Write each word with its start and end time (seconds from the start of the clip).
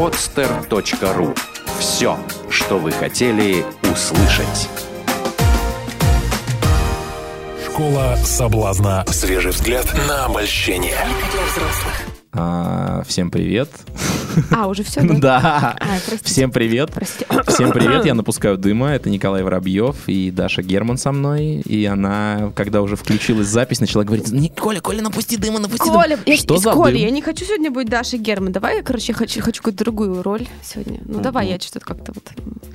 podster.ru. 0.00 1.36
Все, 1.78 2.18
что 2.48 2.78
вы 2.78 2.90
хотели 2.90 3.66
услышать. 3.82 4.70
Школа 7.66 8.16
соблазна. 8.24 9.04
Свежий 9.08 9.50
взгляд 9.50 9.92
на 10.08 10.24
обольщение. 10.24 10.96
А, 12.32 13.02
всем 13.06 13.30
привет. 13.30 13.68
А, 14.50 14.66
уже 14.66 14.82
все, 14.82 15.02
да? 15.02 15.14
Да. 15.14 15.76
А. 15.80 15.98
Всем 16.22 16.50
привет. 16.50 16.90
Прости. 16.92 17.24
Всем 17.46 17.72
привет, 17.72 18.04
я 18.04 18.14
напускаю 18.20 18.58
дыма. 18.58 18.90
Это 18.90 19.08
Николай 19.10 19.42
Воробьев 19.42 19.96
и 20.08 20.30
Даша 20.30 20.62
Герман 20.62 20.98
со 20.98 21.12
мной. 21.12 21.60
И 21.60 21.84
она, 21.86 22.52
когда 22.54 22.82
уже 22.82 22.96
включилась 22.96 23.46
запись, 23.46 23.80
начала 23.80 24.04
говорить, 24.04 24.30
«Не, 24.30 24.50
Коля, 24.50 24.80
Коля, 24.80 25.02
напусти 25.02 25.36
дыма, 25.36 25.58
напусти 25.58 25.84
дыма». 25.84 26.02
Коля, 26.02 26.18
я, 26.26 26.36
Что 26.36 26.56
за 26.56 26.72
Коля, 26.72 26.92
дым? 26.92 27.02
я 27.02 27.10
не 27.10 27.22
хочу 27.22 27.44
сегодня 27.44 27.70
быть 27.70 27.88
Дашей 27.88 28.18
Герман. 28.18 28.52
Давай, 28.52 28.76
я, 28.78 28.82
короче, 28.82 29.12
хочу, 29.12 29.40
хочу 29.40 29.58
какую-то 29.62 29.84
другую 29.84 30.22
роль 30.22 30.46
сегодня. 30.62 31.00
Ну, 31.04 31.20
давай, 31.20 31.48
я 31.48 31.58
что-то 31.58 31.80
как-то 31.80 32.12
вот... 32.12 32.24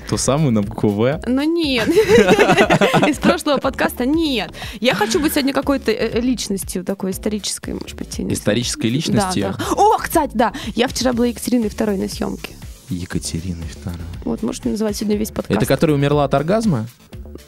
Ту 0.10 0.18
самую 0.18 0.52
на 0.52 0.62
букву 0.62 0.90
В. 0.90 1.22
Ну, 1.28 1.44
нет. 1.44 1.88
Из 3.08 3.18
прошлого 3.18 3.58
подкаста 3.58 4.06
нет. 4.06 4.52
Я 4.80 4.94
хочу 4.96 5.20
быть 5.20 5.34
сегодня 5.34 5.54
какой-то 5.54 5.92
э, 5.92 6.20
личностью 6.22 6.84
такой 6.84 7.12
исторической, 7.12 7.74
может 7.74 7.98
быть. 7.98 8.20
я. 8.20 8.32
Исторической 8.32 8.88
личностью. 8.88 9.56
да. 9.58 9.76
Кстати, 10.16 10.32
да. 10.34 10.54
Я 10.76 10.88
вчера 10.88 11.12
была 11.12 11.26
Екатериной 11.28 11.68
второй 11.68 11.98
на 11.98 12.08
съемке. 12.08 12.52
Екатерина 12.90 13.64
II. 13.84 13.92
Вот, 14.24 14.44
можете 14.44 14.70
называть 14.70 14.96
сегодня 14.96 15.18
весь 15.18 15.30
подкаст. 15.32 15.58
Это 15.58 15.66
которая 15.66 15.98
умерла 15.98 16.24
от 16.24 16.34
оргазма? 16.34 16.88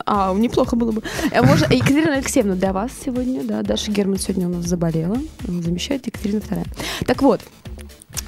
А, 0.05 0.33
неплохо 0.33 0.75
было 0.75 0.91
бы. 0.91 1.01
Э, 1.31 1.41
Может, 1.43 1.71
Екатерина 1.71 2.15
Алексеевна 2.15 2.55
для 2.55 2.73
вас 2.73 2.91
сегодня, 3.05 3.41
да, 3.43 3.61
Даша 3.61 3.89
Герман 3.89 4.17
сегодня 4.17 4.47
у 4.49 4.51
нас 4.55 4.65
заболела, 4.65 5.17
замещает 5.47 6.07
Екатерина 6.07 6.41
вторая. 6.41 6.65
Так 7.05 7.21
вот, 7.21 7.39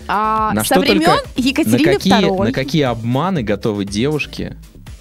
а, 0.08 0.54
На 0.54 0.62
со 0.62 0.76
что 0.76 0.80
времен 0.80 1.04
только- 1.04 1.24
Екатерины 1.36 1.78
на, 1.92 1.94
какие, 1.96 2.14
второй. 2.14 2.48
на 2.48 2.54
какие 2.54 2.84
обманы 2.84 3.44
готовы 3.44 3.84
девушки 3.84 4.56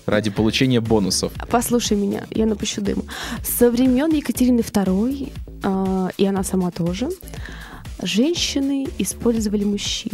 ради 0.06 0.30
получения 0.30 0.80
бонусов? 0.80 1.32
Послушай 1.48 1.96
меня, 1.96 2.24
я 2.32 2.44
напущу 2.44 2.80
дыму. 2.80 3.04
Со 3.44 3.70
времен 3.70 4.10
Екатерины 4.10 4.64
второй, 4.64 5.32
а, 5.62 6.08
и 6.18 6.26
она 6.26 6.42
сама 6.42 6.72
тоже, 6.72 7.08
женщины 8.02 8.88
использовали 8.98 9.64
мужчин. 9.64 10.12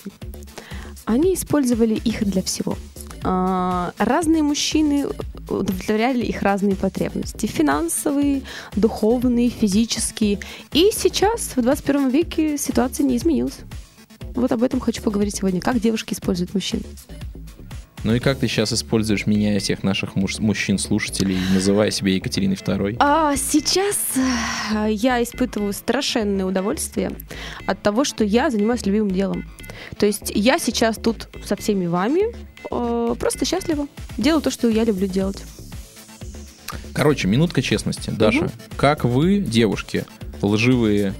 Они 1.04 1.34
использовали 1.34 1.94
их 1.94 2.24
для 2.24 2.42
всего. 2.42 2.76
А, 3.22 3.92
Разные 3.98 4.42
мужчины 4.42 5.06
удовлетворяли 5.48 6.24
их 6.24 6.42
разные 6.42 6.76
потребности. 6.76 7.46
Финансовые, 7.46 8.42
духовные, 8.76 9.50
физические. 9.50 10.38
И 10.72 10.90
сейчас, 10.92 11.56
в 11.56 11.62
21 11.62 12.08
веке, 12.08 12.58
ситуация 12.58 13.04
не 13.04 13.16
изменилась. 13.16 13.58
Вот 14.34 14.50
об 14.52 14.62
этом 14.62 14.80
хочу 14.80 15.02
поговорить 15.02 15.36
сегодня. 15.36 15.60
Как 15.60 15.80
девушки 15.80 16.14
используют 16.14 16.54
мужчин. 16.54 16.82
Ну 18.04 18.14
и 18.14 18.18
как 18.18 18.38
ты 18.38 18.48
сейчас 18.48 18.70
используешь 18.72 19.26
меня 19.26 19.56
и 19.56 19.58
всех 19.58 19.82
наших 19.82 20.14
муж- 20.14 20.38
мужчин-слушателей, 20.38 21.38
называя 21.54 21.90
себя 21.90 22.12
Екатериной 22.12 22.56
II? 22.56 22.96
А 23.00 23.34
сейчас 23.36 23.96
э, 24.74 24.92
я 24.92 25.22
испытываю 25.22 25.72
страшенное 25.72 26.44
удовольствие 26.44 27.12
от 27.66 27.80
того, 27.80 28.04
что 28.04 28.22
я 28.22 28.50
занимаюсь 28.50 28.84
любимым 28.84 29.10
делом. 29.10 29.44
То 29.96 30.04
есть 30.04 30.30
я 30.34 30.58
сейчас 30.58 30.96
тут 30.96 31.28
со 31.46 31.56
всеми 31.56 31.86
вами 31.86 32.24
э, 32.70 33.14
просто 33.18 33.46
счастлива. 33.46 33.88
Делаю 34.18 34.42
то, 34.42 34.50
что 34.50 34.68
я 34.68 34.84
люблю 34.84 35.06
делать. 35.06 35.42
Короче, 36.92 37.26
минутка 37.26 37.62
честности. 37.62 38.10
Даша, 38.10 38.50
как 38.76 39.04
вы, 39.04 39.38
девушки, 39.38 40.04
лживые... 40.42 41.14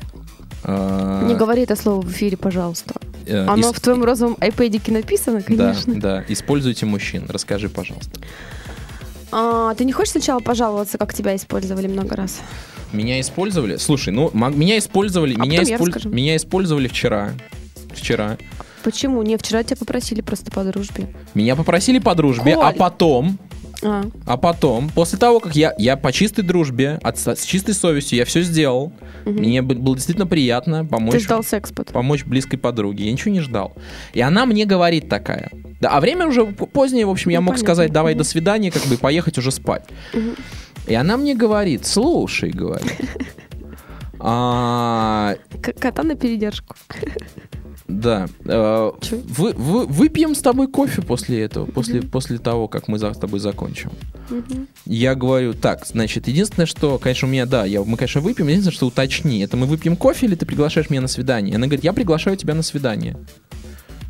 э, 0.65 1.25
Не 1.29 1.35
говори 1.35 1.63
это 1.63 1.77
слово 1.77 2.03
в 2.03 2.11
эфире, 2.13 2.37
пожалуйста. 2.37 2.95
Э, 3.27 3.47
Оно 3.47 3.71
ис- 3.71 3.75
в 3.75 3.81
твоем 3.81 4.05
розовом 4.05 4.37
айпэдике 4.41 4.93
написано, 4.93 5.43
конечно. 5.43 5.95
Да, 5.95 6.01
да. 6.19 6.25
Используйте 6.29 6.87
мужчин. 6.87 7.25
Расскажи, 7.29 7.69
пожалуйста. 7.69 8.21
А, 9.33 9.75
ты 9.75 9.85
не 9.85 9.93
хочешь 9.93 10.13
сначала 10.13 10.41
пожаловаться, 10.41 10.99
как 10.99 11.13
тебя 11.13 11.35
использовали 11.35 11.87
много 11.89 12.15
раз? 12.17 12.41
Меня 12.93 13.21
использовали? 13.21 13.77
Слушай, 13.77 14.11
ну, 14.13 14.31
меня 14.33 14.79
использовали... 14.79 15.35
А 15.35 15.45
меня, 15.45 15.61
потом 15.61 15.71
я 15.71 15.77
исполь- 15.77 15.87
расскажу. 15.87 16.09
меня 16.11 16.37
использовали 16.37 16.87
вчера. 16.89 17.33
Вчера. 17.93 18.37
Почему? 18.85 19.23
Не, 19.23 19.37
вчера 19.37 19.63
тебя 19.65 19.77
попросили 19.77 20.21
просто 20.21 20.51
по 20.53 20.63
дружбе. 20.63 21.09
Меня 21.35 21.57
попросили 21.57 21.99
по 21.99 22.15
дружбе, 22.15 22.55
а 22.55 22.71
Коль. 22.71 22.75
потом... 22.77 23.39
А, 23.85 24.05
А 24.27 24.37
потом, 24.37 24.89
после 24.89 25.19
того, 25.19 25.41
как 25.41 25.55
я, 25.55 25.75
я 25.79 25.97
по 25.97 26.11
чистой 26.13 26.43
дружбе, 26.43 26.99
от, 27.03 27.19
с 27.19 27.45
чистой 27.45 27.75
совестью, 27.75 28.19
я 28.19 28.25
все 28.25 28.41
сделал, 28.43 28.93
мне 29.27 29.61
бы- 29.63 29.75
было 29.75 29.95
действительно 29.95 30.27
приятно 30.27 30.85
помочь 30.87 31.13
ты 31.13 31.21
ждал 31.21 31.43
секс 31.45 31.71
потом. 31.71 31.93
помочь 31.93 32.25
близкой 32.25 32.57
подруге. 32.57 33.05
Я 33.07 33.13
ничего 33.13 33.31
не 33.33 33.41
ждал. 33.41 33.75
И 34.15 34.21
она 34.21 34.47
мне 34.47 34.65
говорит 34.65 35.09
такая. 35.09 35.51
Да, 35.81 35.91
а 35.91 36.01
время 36.01 36.27
уже 36.27 36.47
позднее, 36.47 37.05
в 37.07 37.11
общем, 37.11 37.31
я 37.31 37.39
Ну, 37.41 37.45
мог 37.47 37.55
понятно. 37.55 37.67
сказать, 37.67 37.93
давай 37.93 38.15
Мгм. 38.15 38.19
до 38.19 38.25
свидания, 38.25 38.71
как 38.71 38.83
бы 38.87 38.97
поехать 38.97 39.37
уже 39.39 39.51
спать. 39.51 39.85
И 40.87 40.95
она 40.95 41.17
мне 41.17 41.35
говорит, 41.35 41.85
слушай, 41.87 42.51
говорит, 42.51 42.93
а, 44.21 45.35
Кота 45.81 46.03
на 46.03 46.15
передержку. 46.15 46.75
Да, 47.89 48.27
э, 48.45 48.91
Чё? 49.01 49.21
вы, 49.29 49.53
вы- 49.53 49.87
выпьем 49.87 50.35
с 50.35 50.41
тобой 50.41 50.69
кофе 50.69 51.03
после 51.03 51.43
этого, 51.43 51.67
после, 51.67 52.03
после 52.03 52.39
того, 52.39 52.67
как 52.69 52.89
мы 52.89 52.99
за- 52.99 53.13
с 53.13 53.19
тобой 53.19 53.41
закончим. 53.41 53.91
Мгм. 54.31 54.69
Я 54.87 55.15
говорю, 55.15 55.53
так, 55.55 55.87
значит, 55.87 56.27
единственное, 56.29 56.67
что, 56.67 56.99
конечно, 56.99 57.29
у 57.29 57.31
меня, 57.31 57.47
да, 57.47 57.65
я, 57.67 57.83
мы, 57.83 57.97
конечно, 57.97 58.21
выпьем, 58.21 58.49
единственное, 58.49 58.75
что 58.75 58.87
уточни, 58.87 59.41
это 59.41 59.57
мы 59.57 59.67
выпьем 59.67 59.97
кофе 59.97 60.27
или 60.27 60.35
ты 60.35 60.47
приглашаешь 60.47 60.89
меня 60.91 61.03
на 61.03 61.09
свидание? 61.09 61.57
Она 61.57 61.67
говорит, 61.67 61.85
я 61.85 61.93
приглашаю 61.93 62.37
тебя 62.37 62.55
на 62.55 62.63
свидание. 62.63 63.17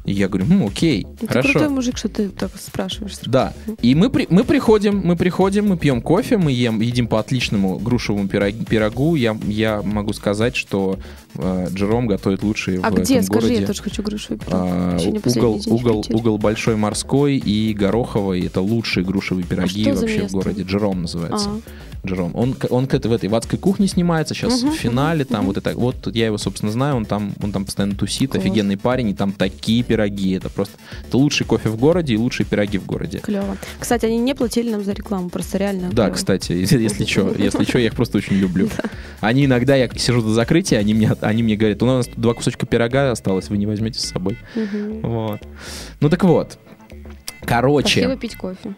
И 0.05 0.13
я 0.13 0.29
говорю, 0.29 0.47
ну, 0.49 0.67
окей, 0.67 1.07
Ты 1.19 1.27
хорошо. 1.27 1.53
крутой 1.53 1.69
мужик, 1.71 1.97
что 1.97 2.09
ты 2.11 2.29
так 2.29 2.51
спрашиваешь. 2.59 3.15
Да. 3.25 3.55
И 3.81 3.95
мы, 3.95 4.11
при, 4.11 4.27
мы 4.29 4.45
приходим, 4.45 5.01
мы 5.03 5.17
приходим, 5.17 5.69
мы 5.69 5.79
пьем 5.79 6.03
кофе, 6.03 6.37
мы 6.37 6.53
ем, 6.53 6.81
едим 6.83 7.07
по 7.07 7.19
отличному 7.21 7.79
грушевому 7.79 8.27
пирог- 8.29 8.67
пирогу. 8.67 9.15
Я, 9.15 9.35
я 9.47 9.81
могу 9.83 10.13
сказать, 10.13 10.57
что 10.57 10.99
э, 11.37 11.69
Джером 11.73 12.07
готовит 12.07 12.43
лучшие 12.43 12.81
А 12.83 12.91
в 12.91 12.95
где? 12.97 13.15
этом 13.15 13.25
Скажи, 13.27 13.41
городе. 13.47 13.61
я 13.63 13.67
тоже 13.67 13.83
хочу 13.83 14.03
грушу 14.03 14.27
выпить. 14.35 14.49
А, 14.51 14.99
угол, 15.25 15.61
угол, 15.69 16.05
угол 16.11 16.39
Большой 16.39 16.77
Морской 16.77 17.37
и 17.39 17.73
Гороховой. 17.73 18.43
Это 18.43 18.61
лучшие 18.61 19.05
грушевые 19.07 19.47
пироги 19.47 19.89
А 19.89 19.95
вообще 19.95 20.29
в 20.29 20.33
городе. 20.33 20.63
Джером 20.65 21.03
называется. 21.03 21.49
А. 21.49 21.61
Джером. 22.07 22.33
Он, 22.35 22.57
он 22.71 22.87
в 22.87 22.95
этой 22.95 23.29
в 23.29 23.35
адской 23.35 23.59
кухне 23.59 23.87
снимается 23.87 24.35
сейчас 24.35 24.63
Мгм, 24.63 24.73
в 24.73 24.75
финале. 24.75 25.25
Там 25.25 25.41
мгм. 25.41 25.47
вот 25.49 25.57
это. 25.59 25.75
Вот 25.75 26.15
я 26.15 26.27
его, 26.27 26.39
собственно, 26.39 26.71
знаю. 26.73 26.97
Он 26.97 27.05
там, 27.05 27.33
он 27.43 27.53
там 27.53 27.65
постоянно 27.65 27.95
тусит. 27.95 28.33
Класс. 28.33 28.43
Офигенный 28.45 28.77
парень. 28.77 29.11
И 29.11 29.15
там 29.15 29.33
такие 29.33 29.83
пироги. 29.83 30.33
Это 30.33 30.49
просто 30.49 30.77
это 31.07 31.17
лучший 31.17 31.47
кофе 31.47 31.69
в 31.69 31.77
городе 31.77 32.15
и 32.15 32.17
лучшие 32.17 32.47
пироги 32.47 32.79
в 32.79 32.87
городе. 32.87 33.19
Клево. 33.19 33.57
Кстати, 33.79 34.07
они 34.07 34.19
не 34.19 34.35
платили 34.35 34.71
нам 34.71 34.85
за 34.85 34.93
рекламу, 34.93 35.31
просто 35.31 35.59
реально. 35.59 35.91
Да, 35.91 36.05
клево. 36.05 36.15
кстати, 36.15 36.53
если, 36.53 37.05
что, 37.05 37.35
если 37.37 37.65
что, 37.65 37.79
я 37.79 37.87
их 37.87 37.95
просто 37.95 38.19
очень 38.19 38.37
люблю. 38.37 38.69
Они 39.21 39.47
иногда, 39.47 39.75
я 39.75 39.89
сижу 39.97 40.21
до 40.21 40.35
закрытия, 40.35 40.79
они 40.79 40.93
мне, 40.93 41.11
они 41.23 41.43
мне 41.43 41.57
говорят, 41.57 41.83
у 41.83 41.87
нас 41.87 42.07
тут 42.07 42.19
два 42.19 42.35
кусочка 42.35 42.67
пирога 42.67 43.11
осталось, 43.11 43.49
вы 43.49 43.57
не 43.57 43.65
возьмете 43.65 43.99
с 43.99 44.05
собой. 44.05 44.37
Вот. 45.03 45.41
Ну 46.01 46.11
так 46.11 46.25
вот. 46.25 46.59
Пошли 47.45 47.57
Короче, 47.57 48.09
выпить 48.09 48.37
кофе 48.37 48.75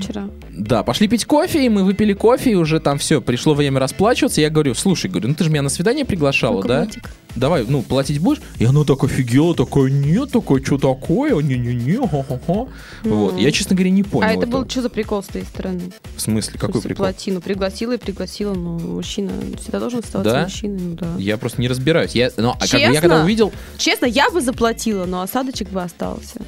вчера. 0.00 0.28
да, 0.50 0.82
пошли 0.82 1.08
пить 1.08 1.24
кофе, 1.24 1.66
и 1.66 1.68
мы 1.68 1.84
выпили 1.84 2.12
кофе, 2.12 2.52
и 2.52 2.54
уже 2.54 2.80
там 2.80 2.98
все, 2.98 3.20
пришло 3.20 3.54
время 3.54 3.80
расплачиваться. 3.80 4.40
Я 4.40 4.50
говорю, 4.50 4.74
слушай, 4.74 5.10
говорю, 5.10 5.28
ну 5.28 5.34
ты 5.34 5.44
же 5.44 5.50
меня 5.50 5.62
на 5.62 5.68
свидание 5.68 6.04
приглашала, 6.04 6.56
Ну-ка, 6.56 6.68
да? 6.68 6.88
Давай, 7.34 7.66
ну, 7.68 7.82
платить 7.82 8.18
будешь? 8.18 8.40
И 8.58 8.64
она 8.64 8.84
так 8.84 9.04
офигела, 9.04 9.54
такая, 9.54 9.90
нет, 9.90 10.32
такое, 10.32 10.62
что 10.64 10.78
такое? 10.78 11.34
Не-не-не, 11.42 11.98
ха-ха-ха. 12.08 12.66
Вот, 13.04 13.32
Мгм. 13.34 13.36
я, 13.36 13.50
честно 13.52 13.76
говоря, 13.76 13.90
не 13.90 14.02
понял 14.04 14.26
А 14.26 14.30
это 14.30 14.46
этого. 14.46 14.62
был 14.62 14.70
что 14.70 14.80
за 14.82 14.88
прикол 14.88 15.22
с 15.22 15.26
твоей 15.26 15.44
стороны? 15.44 15.82
В 16.16 16.20
смысле, 16.22 16.54
В 16.56 16.60
какой 16.60 16.72
смысле, 16.80 16.88
прикол? 16.88 17.04
Плати. 17.04 17.30
Ну, 17.32 17.40
пригласила 17.42 17.92
и 17.92 17.98
пригласила, 17.98 18.54
но 18.54 18.78
мужчина 18.78 19.32
всегда 19.60 19.80
должен 19.80 19.98
оставаться 19.98 20.32
Да? 20.32 20.42
мужчиной, 20.44 20.78
ну 20.80 20.94
да. 20.94 21.08
Я 21.18 21.36
просто 21.36 21.60
не 21.60 21.68
разбираюсь. 21.68 22.12
Я, 22.12 22.30
ну, 22.38 22.50
а 22.52 22.58
как 22.60 22.72
я 22.72 22.78
Честно? 22.92 23.00
когда 23.02 23.22
увидел, 23.22 23.52
Честно, 23.76 24.06
я 24.06 24.30
бы 24.30 24.40
заплатила, 24.40 25.04
но 25.04 25.20
осадочек 25.20 25.68
бы 25.68 25.82
остался. 25.82 26.40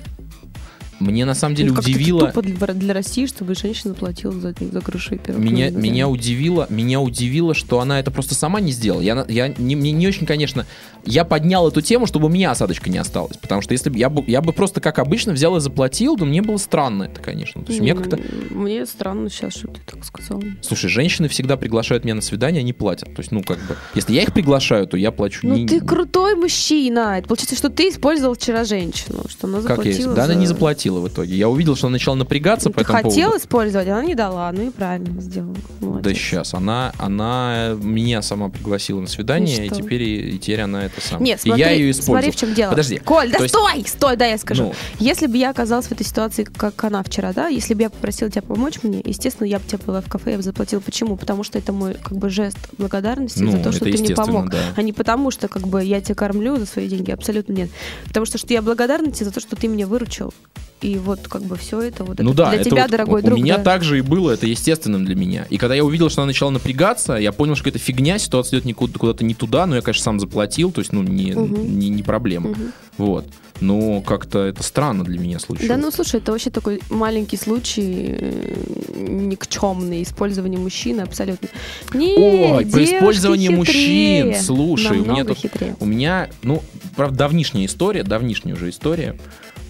Мне 1.00 1.24
на 1.24 1.34
самом 1.34 1.54
деле 1.54 1.70
Ну, 1.72 1.78
удивило... 1.78 2.26
тупо 2.26 2.42
для, 2.42 2.94
России, 2.94 3.26
чтобы 3.26 3.54
женщина 3.54 3.94
платила 3.94 4.32
за, 4.32 4.52
за 4.52 4.54
и 4.54 5.18
пирог. 5.18 5.40
Меня, 5.40 5.70
Ну, 5.70 5.78
меня 5.78 6.08
удивило, 6.08 6.66
меня 6.70 7.00
удивило, 7.00 7.54
что 7.54 7.80
она 7.80 8.00
это 8.00 8.10
просто 8.10 8.34
сама 8.34 8.60
не 8.60 8.72
сделала. 8.72 9.00
Я, 9.00 9.24
я 9.28 9.48
не, 9.48 9.76
мне 9.76 9.92
не 9.92 10.08
очень, 10.08 10.26
конечно, 10.26 10.66
я 11.04 11.24
поднял 11.24 11.68
эту 11.68 11.80
тему, 11.80 12.06
чтобы 12.06 12.26
у 12.26 12.28
меня 12.28 12.50
осадочка 12.50 12.90
не 12.90 12.98
осталась, 12.98 13.36
потому 13.36 13.62
что 13.62 13.72
если 13.72 13.90
бы 13.90 13.98
я 13.98 14.10
бы, 14.10 14.24
я 14.26 14.40
бы 14.40 14.52
просто 14.52 14.80
как 14.80 14.98
обычно 14.98 15.32
взял 15.32 15.56
и 15.56 15.60
заплатил, 15.60 16.16
то 16.16 16.24
мне 16.24 16.42
было 16.42 16.56
странно 16.56 17.04
это, 17.04 17.20
конечно. 17.20 17.62
То 17.62 17.70
есть 17.70 17.80
мне 17.80 17.94
Ну, 17.94 18.00
как-то, 18.02 18.18
Мне 18.50 18.84
странно 18.86 19.30
сейчас, 19.30 19.54
что 19.54 19.68
ты 19.68 19.80
так 19.86 20.04
сказал. 20.04 20.42
слушай, 20.62 20.88
женщины 20.88 21.28
всегда 21.28 21.56
приглашают 21.56 22.04
меня 22.04 22.14
на 22.16 22.22
свидание, 22.22 22.60
они 22.60 22.72
платят. 22.72 23.14
То 23.14 23.20
есть, 23.20 23.30
ну 23.30 23.42
как 23.42 23.58
бы, 23.58 23.76
если 23.94 24.14
я 24.14 24.22
их 24.22 24.32
приглашаю, 24.32 24.86
то 24.86 24.96
я 24.96 25.12
плачу. 25.12 25.46
Ну 25.46 25.56
не- 25.56 25.66
ты 25.66 25.80
крутой 25.80 26.34
мужчина. 26.34 27.18
Это 27.18 27.28
получается, 27.28 27.56
что 27.56 27.70
ты 27.70 27.88
использовал 27.88 28.34
вчера 28.34 28.64
женщину, 28.64 29.24
что 29.28 29.46
она 29.46 29.60
Как 29.62 29.70
я? 29.70 29.92
заплатила 29.92 30.14
Да, 30.14 30.24
она 30.24 30.34
не 30.34 30.46
заплатила. 30.46 30.87
Заплатила 30.88 31.00
в 31.00 31.08
итоге. 31.08 31.36
Я 31.36 31.48
увидел, 31.48 31.76
что 31.76 31.86
она 31.86 31.92
начала 31.94 32.14
напрягаться 32.16 32.68
Ну, 32.68 32.72
по 32.72 32.78
Ты 32.80 32.84
этому 32.92 32.98
хотел 33.10 33.26
поводу. 33.28 33.42
использовать, 33.42 33.88
она 33.88 34.02
не 34.04 34.14
дала. 34.14 34.50
Ну 34.52 34.62
и 34.68 34.70
правильно 34.70 35.20
сделала. 35.20 35.54
Да 35.80 35.86
Молодец. 35.86 36.16
сейчас. 36.16 36.54
Она, 36.54 36.92
она 36.98 37.76
меня 37.80 38.22
сама 38.22 38.48
пригласила 38.48 39.00
на 39.00 39.06
свидание, 39.06 39.64
И 39.64 39.66
и, 39.66 39.70
теперь, 39.70 40.02
и 40.02 40.38
теперь 40.38 40.60
она 40.62 40.84
это 40.86 41.00
сама. 41.00 41.22
Нет, 41.24 41.38
и 41.40 41.48
смотри, 41.48 41.60
я 41.62 41.70
ее 41.70 41.90
использую. 41.90 42.14
смотри, 42.16 42.30
в 42.30 42.36
чем 42.36 42.54
дело. 42.54 42.70
Подожди. 42.70 42.98
Коль, 42.98 43.30
да 43.30 43.38
То 43.38 43.44
есть- 43.44 43.54
стой, 43.54 43.84
стой, 43.86 44.16
да, 44.16 44.26
я 44.26 44.38
скажу. 44.38 44.64
Ну. 44.64 44.74
Если 44.98 45.26
бы 45.26 45.36
я 45.36 45.50
оказалась 45.50 45.86
в 45.86 45.92
этой 45.92 46.04
ситуации, 46.06 46.44
как 46.44 46.82
она 46.84 47.02
вчера, 47.02 47.32
да, 47.32 47.48
если 47.48 47.74
бы 47.74 47.82
я 47.82 47.90
попросила 47.90 48.30
тебя 48.30 48.42
помочь 48.42 48.78
мне, 48.82 49.00
естественно, 49.04 49.46
я 49.46 49.58
бы 49.58 49.64
тебя 49.66 49.78
была 49.86 50.00
в 50.00 50.08
кафе, 50.08 50.32
я 50.32 50.36
бы 50.36 50.42
заплатила. 50.42 50.80
Почему? 50.80 51.16
Потому 51.16 51.42
что 51.44 51.58
это 51.58 51.72
мой 51.72 51.94
как 51.94 52.16
бы 52.16 52.30
жест 52.30 52.58
благодарности 52.78 53.42
Ну, 53.42 53.52
за 53.52 53.58
то, 53.58 53.72
что 53.72 53.84
ты 53.84 53.98
мне 53.98 54.14
помог. 54.14 54.50
да. 54.50 54.58
А 54.76 54.82
не 54.82 54.92
потому, 54.92 55.30
что 55.30 55.48
как 55.48 55.66
бы 55.68 55.82
я 55.84 56.00
тебя 56.00 56.14
кормлю 56.14 56.56
за 56.56 56.66
свои 56.66 56.88
деньги. 56.88 57.10
Абсолютно 57.10 57.52
нет. 57.52 57.70
Потому 58.06 58.26
что, 58.26 58.38
что 58.38 58.52
я 58.52 58.62
благодарна 58.62 59.10
тебе 59.10 59.26
за 59.26 59.32
то, 59.32 59.40
что 59.40 59.56
ты 59.56 59.68
меня 59.68 59.86
выручил. 59.86 60.32
И 60.80 60.96
вот 60.96 61.26
как 61.28 61.42
бы 61.42 61.56
все 61.56 61.80
это 61.80 62.04
вот 62.04 62.18
Ну 62.20 62.30
это 62.30 62.36
да, 62.36 62.50
для 62.50 62.60
это 62.60 62.70
тебя, 62.70 62.82
вот 62.82 62.90
дорогой 62.90 63.20
у 63.22 63.24
друг. 63.24 63.38
меня 63.38 63.56
да. 63.58 63.64
так 63.64 63.82
же 63.82 63.98
и 63.98 64.00
было, 64.00 64.30
это 64.30 64.46
естественным 64.46 65.04
для 65.04 65.16
меня. 65.16 65.46
И 65.50 65.58
когда 65.58 65.74
я 65.74 65.84
увидел, 65.84 66.08
что 66.08 66.22
она 66.22 66.28
начала 66.28 66.50
напрягаться, 66.50 67.14
я 67.14 67.32
понял, 67.32 67.56
что 67.56 67.68
это 67.68 67.78
фигня, 67.80 68.18
ситуация 68.18 68.58
идет 68.58 68.64
никуда- 68.66 68.98
куда-то 68.98 69.24
не 69.24 69.34
туда, 69.34 69.66
но 69.66 69.74
я, 69.76 69.82
конечно, 69.82 70.04
сам 70.04 70.20
заплатил, 70.20 70.70
то 70.70 70.80
есть, 70.80 70.92
ну, 70.92 71.02
не, 71.02 71.32
Мгм. 71.32 71.78
не, 71.78 71.88
не 71.88 72.02
проблема. 72.04 72.50
Мгм. 72.50 72.72
Вот. 72.96 73.26
Но 73.60 74.00
как-то 74.02 74.44
это 74.44 74.62
странно 74.62 75.02
для 75.02 75.18
меня 75.18 75.40
случилось. 75.40 75.68
Да, 75.68 75.76
ну 75.76 75.90
слушай, 75.90 76.20
это 76.20 76.30
вообще 76.30 76.50
такой 76.50 76.80
маленький 76.90 77.36
случай 77.36 78.14
э, 78.16 78.54
никчемный 78.96 80.02
использование 80.04 80.60
мужчины 80.60 81.00
абсолютно. 81.00 81.48
Не, 81.92 82.14
Ой, 82.16 82.66
про 82.66 82.84
использование 82.84 83.48
хитрее. 83.50 84.24
мужчин. 84.24 84.42
Слушай, 84.44 84.98
у 84.98 85.04
меня 85.04 85.24
Намного 85.24 85.34
тут-. 85.34 85.50
У 85.80 85.86
меня, 85.86 86.28
ну, 86.42 86.62
правда, 86.94 87.18
давнишняя 87.18 87.66
история, 87.66 88.04
давнишняя 88.04 88.54
уже 88.54 88.70
история. 88.70 89.16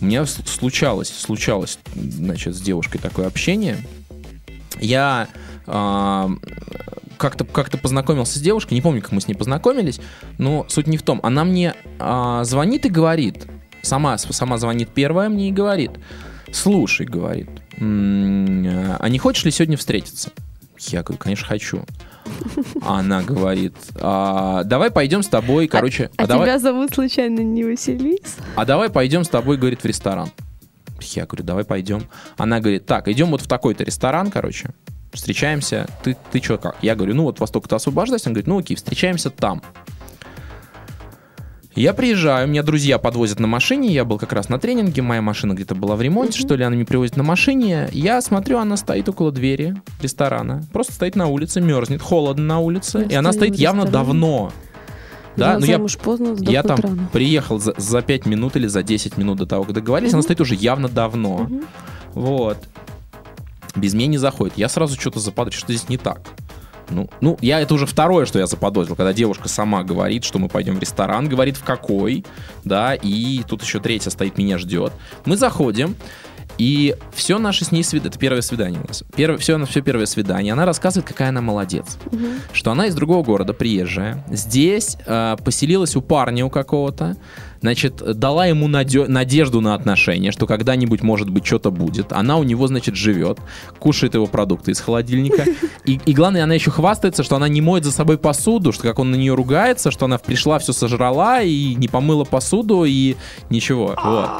У 0.00 0.04
меня 0.04 0.26
случалось, 0.26 1.08
случалось, 1.08 1.78
значит, 1.94 2.54
с 2.54 2.60
девушкой 2.60 2.98
такое 2.98 3.26
общение. 3.26 3.78
Я 4.80 5.28
а, 5.66 6.30
как-то 7.16 7.44
как 7.44 7.70
познакомился 7.80 8.38
с 8.38 8.42
девушкой, 8.42 8.74
не 8.74 8.80
помню, 8.80 9.02
как 9.02 9.12
мы 9.12 9.20
с 9.20 9.28
ней 9.28 9.34
познакомились, 9.34 10.00
но 10.38 10.66
суть 10.68 10.86
не 10.86 10.96
в 10.96 11.02
том. 11.02 11.20
Она 11.22 11.44
мне 11.44 11.74
а, 11.98 12.44
звонит 12.44 12.86
и 12.86 12.88
говорит, 12.88 13.46
сама, 13.82 14.16
сама 14.18 14.58
звонит 14.58 14.90
первая 14.94 15.28
мне 15.28 15.48
и 15.48 15.52
говорит, 15.52 15.92
слушай, 16.52 17.06
говорит, 17.06 17.50
«м, 17.76 18.96
а 18.98 19.08
не 19.08 19.18
хочешь 19.18 19.44
ли 19.44 19.50
сегодня 19.50 19.76
встретиться? 19.76 20.30
Я 20.78 21.02
говорю, 21.02 21.18
конечно, 21.18 21.46
хочу. 21.46 21.84
Она 22.82 23.22
говорит, 23.22 23.74
«А, 24.00 24.64
давай 24.64 24.90
пойдем 24.90 25.22
с 25.22 25.28
тобой, 25.28 25.68
короче, 25.68 26.10
А, 26.16 26.24
а 26.24 26.26
давай, 26.26 26.46
тебя 26.46 26.58
зовут 26.58 26.94
случайно 26.94 27.40
не 27.40 27.64
Василис? 27.64 28.36
а 28.56 28.64
давай 28.64 28.90
пойдем 28.90 29.24
с 29.24 29.28
тобой, 29.28 29.56
говорит, 29.56 29.82
в 29.82 29.84
ресторан. 29.84 30.30
Я 31.00 31.26
говорю, 31.26 31.44
давай 31.44 31.64
пойдем. 31.64 32.02
Она 32.36 32.60
говорит, 32.60 32.86
так, 32.86 33.08
идем 33.08 33.30
вот 33.30 33.40
в 33.42 33.46
такой-то 33.46 33.84
ресторан, 33.84 34.30
короче, 34.30 34.70
встречаемся. 35.12 35.86
Ты, 36.02 36.16
ты 36.32 36.42
что, 36.42 36.58
как? 36.58 36.76
Я 36.82 36.94
говорю, 36.96 37.14
ну 37.14 37.22
вот 37.24 37.38
восток-то 37.40 37.76
освобождайся. 37.76 38.28
Она 38.28 38.34
говорит, 38.34 38.46
ну 38.48 38.58
окей, 38.58 38.76
встречаемся 38.76 39.30
там. 39.30 39.62
Я 41.78 41.94
приезжаю, 41.94 42.48
меня 42.48 42.64
друзья 42.64 42.98
подвозят 42.98 43.38
на 43.38 43.46
машине, 43.46 43.92
я 43.92 44.04
был 44.04 44.18
как 44.18 44.32
раз 44.32 44.48
на 44.48 44.58
тренинге, 44.58 45.00
моя 45.00 45.22
машина 45.22 45.52
где-то 45.54 45.76
была 45.76 45.94
в 45.94 46.02
ремонте, 46.02 46.36
что 46.36 46.56
ли, 46.56 46.64
она 46.64 46.74
меня 46.74 46.84
привозит 46.84 47.16
на 47.16 47.22
машине. 47.22 47.88
Я 47.92 48.20
смотрю, 48.20 48.58
она 48.58 48.76
стоит 48.76 49.08
около 49.08 49.30
двери 49.30 49.80
ресторана, 50.02 50.64
просто 50.72 50.94
стоит 50.94 51.14
на 51.14 51.28
улице, 51.28 51.60
мерзнет, 51.60 52.02
холодно 52.02 52.44
на 52.44 52.58
улице, 52.58 52.98
Я 52.98 53.04
и 53.06 53.14
она 53.14 53.32
стоит 53.32 53.54
явно 53.54 53.84
давно. 53.84 54.52
Да, 55.36 55.56
ну 55.60 55.66
я 55.66 55.74
замуж 55.74 55.98
поздно, 55.98 56.34
сдохнуть 56.34 56.52
я 56.52 56.62
там 56.64 56.80
рано. 56.80 57.08
приехал 57.12 57.60
за, 57.60 57.72
за 57.76 58.02
5 58.02 58.26
минут 58.26 58.56
или 58.56 58.66
за 58.66 58.82
10 58.82 59.16
минут 59.16 59.38
до 59.38 59.46
того, 59.46 59.62
как 59.62 59.72
договорились, 59.74 60.10
она 60.12 60.18
Мгм. 60.18 60.24
стоит 60.24 60.40
уже 60.40 60.56
явно 60.56 60.88
давно. 60.88 61.46
Мгм. 61.48 61.64
Вот. 62.14 62.58
Без 63.76 63.94
меня 63.94 64.08
не 64.08 64.18
заходит. 64.18 64.54
Я 64.58 64.68
сразу 64.68 64.98
что-то 65.00 65.20
заподозрил, 65.20 65.60
что 65.60 65.72
здесь 65.72 65.88
не 65.88 65.96
так. 65.96 66.22
Ну, 66.90 67.08
ну, 67.20 67.36
я 67.40 67.60
это 67.60 67.74
уже 67.74 67.86
второе, 67.86 68.26
что 68.26 68.38
я 68.38 68.46
заподозрил, 68.46 68.96
когда 68.96 69.12
девушка 69.12 69.48
сама 69.48 69.82
говорит, 69.82 70.24
что 70.24 70.38
мы 70.38 70.48
пойдем 70.48 70.76
в 70.76 70.80
ресторан, 70.80 71.28
говорит 71.28 71.56
в 71.56 71.64
какой, 71.64 72.24
да, 72.64 72.94
и 72.94 73.42
тут 73.46 73.62
еще 73.62 73.80
третья 73.80 74.10
стоит, 74.10 74.38
меня 74.38 74.58
ждет. 74.58 74.92
Мы 75.24 75.36
заходим, 75.36 75.96
и 76.56 76.96
все 77.12 77.38
наше 77.38 77.64
с 77.64 77.72
ней 77.72 77.84
свидание, 77.84 78.10
это 78.10 78.18
первое 78.18 78.40
свидание 78.40 78.80
у 78.82 78.88
нас, 78.88 79.04
первое, 79.14 79.38
все, 79.38 79.64
все 79.66 79.80
первое 79.80 80.06
свидание, 80.06 80.52
она 80.52 80.64
рассказывает, 80.64 81.06
какая 81.06 81.28
она 81.28 81.40
молодец 81.40 81.98
Мгм. 82.10 82.40
что 82.52 82.72
она 82.72 82.86
из 82.86 82.94
другого 82.94 83.22
города, 83.22 83.52
приезжая, 83.52 84.24
здесь 84.30 84.96
э, 85.06 85.36
поселилась 85.44 85.94
у 85.94 86.02
парня 86.02 86.44
у 86.44 86.50
какого-то, 86.50 87.16
значит, 87.60 87.96
дала 88.18 88.46
ему 88.46 88.68
надежду 88.68 89.60
на 89.60 89.74
отношения, 89.74 90.32
что 90.32 90.46
когда-нибудь, 90.46 91.02
может 91.02 91.30
быть, 91.30 91.46
что-то 91.46 91.70
будет. 91.70 92.12
Она 92.12 92.36
у 92.36 92.44
него, 92.44 92.66
значит, 92.66 92.94
живет, 92.94 93.38
кушает 93.78 94.14
его 94.14 94.26
продукты 94.26 94.72
из 94.72 94.80
холодильника. 94.80 95.44
И, 95.84 96.00
и 96.04 96.12
главное, 96.12 96.44
она 96.44 96.54
еще 96.54 96.70
хвастается, 96.70 97.22
что 97.22 97.36
она 97.36 97.48
не 97.48 97.60
моет 97.60 97.84
за 97.84 97.92
собой 97.92 98.18
посуду, 98.18 98.72
что 98.72 98.82
как 98.82 98.98
он 98.98 99.10
на 99.10 99.16
нее 99.16 99.34
ругается, 99.34 99.90
что 99.90 100.04
она 100.04 100.18
пришла, 100.18 100.58
все 100.58 100.72
сожрала 100.72 101.42
и 101.42 101.74
не 101.74 101.88
помыла 101.88 102.24
посуду, 102.24 102.84
и 102.84 103.16
ничего. 103.50 103.94
Вот. 104.02 104.30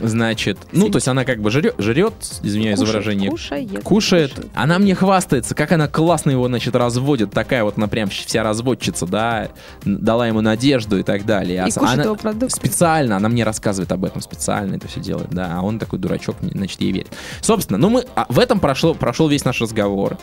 Значит, 0.00 0.58
ну, 0.72 0.88
то 0.88 0.96
есть 0.96 1.08
она 1.08 1.24
как 1.24 1.40
бы 1.40 1.50
жрет, 1.50 1.74
жрет 1.78 2.14
извиняюсь 2.42 2.78
за 2.78 2.84
Кушает, 2.84 3.04
выражение, 3.04 3.30
Кушает. 3.30 3.82
кушает. 3.82 4.46
Она 4.54 4.78
мне 4.78 4.94
хвастается, 4.94 5.54
как 5.54 5.72
она 5.72 5.88
классно 5.88 6.30
его, 6.30 6.48
значит, 6.48 6.74
разводит. 6.74 7.30
Такая 7.30 7.64
вот, 7.64 7.76
она 7.78 7.88
прям 7.88 8.08
вся 8.08 8.42
разводчица, 8.42 9.06
да, 9.06 9.48
дала 9.84 10.26
ему 10.26 10.40
надежду 10.40 10.98
и 10.98 11.02
так 11.02 11.24
далее. 11.24 11.56
И 11.56 11.58
А 11.58 11.64
кушает 11.66 11.82
она 11.94 12.02
его 12.04 12.14
продукты. 12.16 12.54
специально, 12.56 13.16
она 13.16 13.28
мне 13.28 13.44
рассказывает 13.44 13.92
об 13.92 14.04
этом, 14.04 14.20
специально 14.20 14.74
это 14.76 14.88
все 14.88 15.00
делает, 15.00 15.30
да, 15.30 15.56
а 15.58 15.62
он 15.62 15.78
такой 15.78 15.98
дурачок, 15.98 16.36
значит, 16.40 16.80
ей 16.80 16.92
верит. 16.92 17.12
Собственно, 17.40 17.78
ну 17.78 17.88
мы, 17.90 18.04
а 18.14 18.26
в 18.28 18.38
этом 18.38 18.60
прошло, 18.60 18.94
прошел 18.94 19.28
весь 19.28 19.44
наш 19.44 19.60
разговор. 19.60 20.18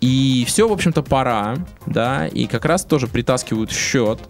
И 0.00 0.44
все, 0.46 0.68
в 0.68 0.72
общем-то, 0.72 1.02
пора, 1.02 1.56
да, 1.86 2.26
и 2.26 2.46
как 2.46 2.64
раз 2.66 2.84
тоже 2.84 3.06
притаскивают 3.06 3.70
счет. 3.72 4.20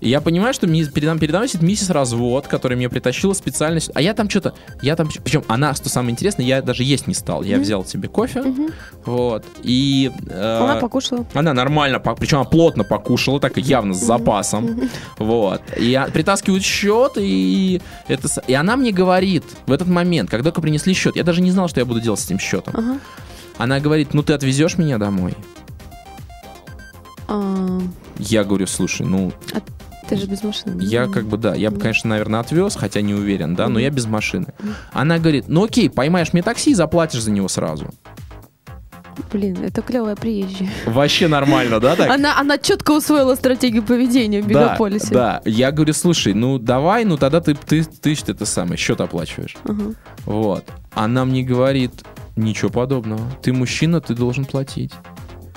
И 0.00 0.08
я 0.08 0.20
понимаю, 0.20 0.54
что 0.54 0.68
ми- 0.68 0.84
передо, 0.86 1.18
передо 1.18 1.38
мной 1.38 1.48
сидит 1.48 1.62
миссис 1.62 1.90
Развод, 1.90 2.46
которая 2.46 2.76
мне 2.76 2.88
притащила 2.88 3.32
специально... 3.32 3.80
А 3.94 4.00
я 4.00 4.14
там 4.14 4.30
что-то... 4.30 4.54
Я 4.80 4.94
там... 4.94 5.08
Причем 5.24 5.42
она, 5.48 5.74
что 5.74 5.88
самое 5.88 6.12
интересное, 6.12 6.46
я 6.46 6.62
даже 6.62 6.84
есть 6.84 7.08
не 7.08 7.14
стал. 7.14 7.42
Я 7.42 7.58
взял 7.58 7.84
себе 7.84 8.08
кофе, 8.08 8.42
Мгм. 8.42 8.68
вот, 9.04 9.44
и... 9.64 10.12
э, 10.28 10.58
Она 10.62 10.76
покушала. 10.76 11.26
она 11.34 11.52
нормально, 11.52 11.98
причем 11.98 12.38
она 12.38 12.44
плотно 12.48 12.84
покушала, 12.84 13.40
так 13.40 13.58
и 13.58 13.60
явно 13.60 13.92
с 13.92 13.98
запасом. 13.98 14.88
Вот. 15.18 15.62
И 15.76 15.92
а- 15.94 16.06
притаскивают 16.08 16.62
счет, 16.62 17.14
и, 17.16 17.82
это, 18.06 18.28
и 18.46 18.54
она 18.54 18.76
мне 18.76 18.92
говорит 18.92 19.42
в 19.66 19.72
этот 19.72 19.88
момент, 19.88 20.30
когда 20.30 20.44
только 20.50 20.60
принесли 20.60 20.94
счет, 20.94 21.16
я 21.16 21.24
даже 21.24 21.40
не 21.40 21.50
знал, 21.50 21.68
что 21.68 21.80
я 21.80 21.84
буду 21.86 22.00
делать 22.00 22.20
с 22.20 22.26
этим 22.26 22.38
счетом. 22.38 22.72
Ага. 22.76 22.98
Она 23.56 23.80
говорит, 23.80 24.14
ну 24.14 24.22
ты 24.22 24.32
отвезешь 24.34 24.78
меня 24.78 24.98
домой? 24.98 25.34
А, 27.26 27.80
Я 28.18 28.44
говорю, 28.44 28.66
слушай, 28.68 29.04
ну 29.04 29.32
ты 30.08 30.16
же 30.16 30.26
без 30.26 30.42
машины. 30.42 30.80
я 30.82 31.06
как 31.06 31.26
бы, 31.26 31.36
да, 31.36 31.54
я 31.54 31.70
бы, 31.70 31.78
конечно, 31.78 32.10
наверное, 32.10 32.40
отвез, 32.40 32.76
хотя 32.76 33.00
не 33.00 33.14
уверен, 33.14 33.54
да, 33.54 33.68
но 33.68 33.78
я 33.78 33.90
без 33.90 34.06
машины. 34.06 34.46
Она 34.92 35.18
говорит, 35.18 35.44
ну 35.48 35.64
окей, 35.64 35.90
поймаешь 35.90 36.32
мне 36.32 36.42
такси 36.42 36.70
и 36.70 36.74
заплатишь 36.74 37.22
за 37.22 37.30
него 37.30 37.48
сразу. 37.48 37.90
Блин, 39.32 39.58
это 39.64 39.82
клевая 39.82 40.14
приезжая. 40.14 40.68
Вообще 40.86 41.26
нормально, 41.26 41.80
да, 41.80 41.96
так? 41.96 42.08
Она, 42.08 42.38
она 42.38 42.56
четко 42.56 42.92
усвоила 42.92 43.34
стратегию 43.34 43.82
поведения 43.82 44.40
в 44.40 44.46
Да, 44.46 44.48
мегаполисе. 44.48 45.12
да. 45.12 45.42
Я 45.44 45.72
говорю, 45.72 45.92
слушай, 45.92 46.34
ну 46.34 46.58
давай, 46.58 47.04
ну 47.04 47.16
тогда 47.16 47.40
ты, 47.40 47.54
ты, 47.54 47.82
ты, 47.82 48.14
ты 48.14 48.32
это 48.32 48.46
самое, 48.46 48.76
счет 48.76 49.00
оплачиваешь. 49.00 49.56
Ага. 49.64 49.94
Вот. 50.24 50.64
Она 50.94 51.24
мне 51.24 51.42
говорит, 51.42 51.92
ничего 52.36 52.70
подобного. 52.70 53.20
Ты 53.42 53.52
мужчина, 53.52 54.00
ты 54.00 54.14
должен 54.14 54.44
платить. 54.44 54.92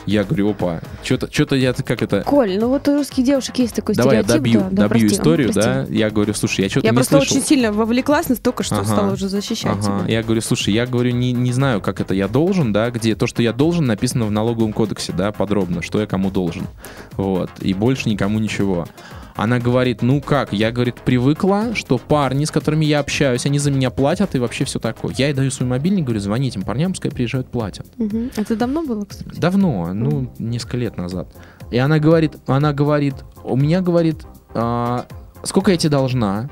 Я 0.05 0.23
говорю, 0.23 0.49
опа, 0.51 0.81
что-то, 1.03 1.55
я 1.55 1.73
как 1.73 2.01
это... 2.01 2.21
Коль, 2.23 2.57
ну 2.59 2.69
вот 2.69 2.87
у 2.87 2.95
русских 2.95 3.23
девушек 3.23 3.57
есть 3.59 3.75
такой 3.75 3.95
Давай 3.95 4.17
я 4.17 4.23
стереотип. 4.23 4.43
добью, 4.43 4.59
да, 4.61 4.69
да, 4.69 4.81
добью 4.87 4.99
прости, 5.07 5.15
историю, 5.15 5.49
ага, 5.51 5.61
да. 5.61 5.73
прости. 5.73 5.95
Я 5.95 6.09
говорю, 6.09 6.33
слушай, 6.33 6.61
я 6.61 6.69
что-то 6.69 6.87
Я 6.87 6.91
не 6.91 6.95
просто 6.95 7.17
слышал. 7.17 7.37
очень 7.37 7.45
сильно 7.45 7.71
вовлеклась 7.71 8.29
настолько, 8.29 8.63
что 8.63 8.77
Ага. 8.77 8.85
стала 8.85 9.13
уже 9.13 9.29
защищать 9.29 9.71
Ага. 9.79 9.81
тебя. 10.03 10.13
Я 10.13 10.23
говорю, 10.23 10.41
слушай, 10.41 10.73
я 10.73 10.85
говорю, 10.85 11.11
не, 11.11 11.31
не 11.33 11.51
знаю, 11.51 11.81
как 11.81 11.99
это 12.01 12.13
я 12.13 12.27
должен, 12.27 12.73
да, 12.73 12.89
где 12.89 13.15
то, 13.15 13.27
что 13.27 13.43
я 13.43 13.53
должен, 13.53 13.85
написано 13.85 14.25
в 14.25 14.31
налоговом 14.31 14.73
кодексе, 14.73 15.13
да, 15.15 15.31
подробно, 15.31 15.81
что 15.81 15.99
я 15.99 16.07
кому 16.07 16.31
должен. 16.31 16.67
Вот. 17.13 17.49
И 17.59 17.73
больше 17.73 18.09
никому 18.09 18.39
ничего. 18.39 18.87
Она 19.35 19.59
говорит, 19.59 20.01
ну 20.01 20.21
как, 20.21 20.53
я, 20.53 20.71
говорит, 20.71 20.95
привыкла, 20.95 21.73
что 21.75 21.97
парни, 21.97 22.45
с 22.45 22.51
которыми 22.51 22.85
я 22.85 22.99
общаюсь, 22.99 23.45
они 23.45 23.59
за 23.59 23.71
меня 23.71 23.89
платят 23.89 24.35
и 24.35 24.39
вообще 24.39 24.65
все 24.65 24.79
такое. 24.79 25.13
Я 25.17 25.27
ей 25.27 25.33
даю 25.33 25.51
свой 25.51 25.67
мобильник, 25.67 26.05
говорю, 26.05 26.19
звони 26.19 26.49
этим 26.49 26.63
парням, 26.63 26.91
пускай 26.91 27.11
приезжают, 27.11 27.49
платят. 27.49 27.87
Мгм. 27.97 28.31
Это 28.35 28.55
давно 28.55 28.83
было, 28.83 29.05
кстати? 29.05 29.39
Давно, 29.39 29.93
ну, 29.93 30.31
несколько 30.39 30.77
лет 30.77 30.97
назад. 30.97 31.33
И 31.71 31.77
она 31.77 31.99
говорит, 31.99 32.35
она 32.47 32.73
говорит, 32.73 33.15
у 33.43 33.55
меня, 33.55 33.81
говорит, 33.81 34.25
«А, 34.53 35.05
сколько 35.43 35.71
я 35.71 35.77
тебе 35.77 35.91
должна? 35.91 36.49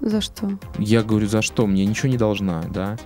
За 0.00 0.20
что? 0.20 0.58
Я 0.78 1.02
говорю, 1.02 1.28
за 1.28 1.42
что? 1.42 1.66
Мне 1.66 1.86
ничего 1.86 2.08
не 2.08 2.16
должна, 2.16 2.62
да. 2.74 2.96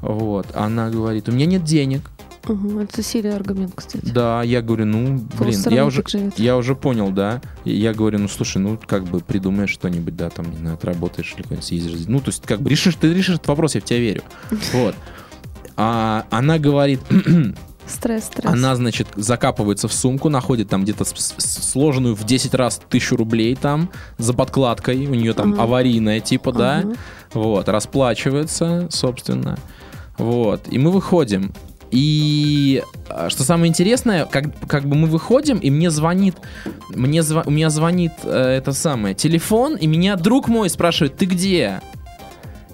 Вот. 0.00 0.46
Она 0.54 0.90
говорит, 0.90 1.28
у 1.28 1.32
меня 1.32 1.46
нет 1.46 1.64
денег. 1.64 2.10
Ага, 2.46 2.82
это 2.82 3.02
сильный 3.02 3.34
аргумент, 3.34 3.72
кстати. 3.74 4.04
Да, 4.04 4.42
я 4.42 4.60
говорю, 4.60 4.84
ну, 4.86 5.18
блин, 5.38 5.60
я 5.70 5.86
уже, 5.86 6.02
живет. 6.06 6.38
я 6.38 6.56
уже 6.56 6.74
понял, 6.76 7.10
да. 7.10 7.40
Я 7.64 7.94
говорю, 7.94 8.18
ну, 8.18 8.28
слушай, 8.28 8.58
ну, 8.58 8.78
как 8.86 9.04
бы 9.04 9.20
придумаешь 9.20 9.70
что-нибудь, 9.70 10.14
да, 10.16 10.28
там, 10.30 10.50
не 10.50 10.56
знаю, 10.58 10.74
отработаешь 10.74 11.32
или 11.36 11.42
куда-нибудь 11.42 11.64
съездишь. 11.66 12.06
Ну, 12.06 12.20
то 12.20 12.28
есть, 12.28 12.42
как 12.44 12.60
бы 12.60 12.68
решишь, 12.70 12.96
ты 12.96 13.12
решишь 13.12 13.36
этот 13.36 13.48
вопрос, 13.48 13.74
я 13.74 13.80
в 13.80 13.84
тебя 13.84 13.98
верю. 14.00 14.22
Вот. 14.72 14.94
А 15.76 16.26
она 16.30 16.58
говорит, 16.58 17.00
Стресс, 17.86 18.24
стресс. 18.24 18.50
она, 18.52 18.76
значит, 18.76 19.08
закапывается 19.16 19.88
в 19.88 19.92
сумку, 19.92 20.28
находит 20.28 20.68
там 20.68 20.84
где-то 20.84 21.04
сложенную 21.04 22.14
в 22.14 22.24
10 22.24 22.54
раз 22.54 22.80
тысячу 22.88 23.16
рублей 23.16 23.54
там 23.56 23.90
за 24.16 24.32
подкладкой, 24.32 25.06
у 25.06 25.14
нее 25.14 25.34
там 25.34 25.52
Ага. 25.54 25.64
аварийная 25.64 26.20
типа, 26.20 26.52
да, 26.52 26.78
Ага. 26.78 26.94
вот, 27.34 27.68
расплачивается, 27.68 28.88
собственно, 28.90 29.58
вот, 30.16 30.62
и 30.70 30.78
мы 30.78 30.90
выходим. 30.90 31.52
И 31.94 32.82
а, 33.08 33.30
что 33.30 33.44
самое 33.44 33.68
интересное, 33.68 34.24
как, 34.24 34.46
как 34.66 34.84
бы 34.84 34.96
мы 34.96 35.06
выходим, 35.06 35.58
и 35.58 35.70
мне 35.70 35.90
звонит, 35.90 36.34
мне 36.88 37.20
зва- 37.20 37.44
у 37.46 37.52
меня 37.52 37.70
звонит 37.70 38.10
э, 38.24 38.56
это 38.58 38.72
самое, 38.72 39.14
телефон, 39.14 39.76
и 39.76 39.86
меня 39.86 40.16
друг 40.16 40.48
мой 40.48 40.68
спрашивает, 40.68 41.16
ты 41.16 41.26
где? 41.26 41.80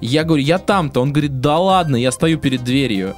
Я 0.01 0.25
говорю, 0.25 0.43
я 0.43 0.57
там-то. 0.57 1.03
Он 1.03 1.13
говорит, 1.13 1.41
да 1.41 1.59
ладно, 1.59 1.97
я 1.97 2.13
стою 2.13 2.39
перед 2.39 2.65
дверью. 2.65 3.15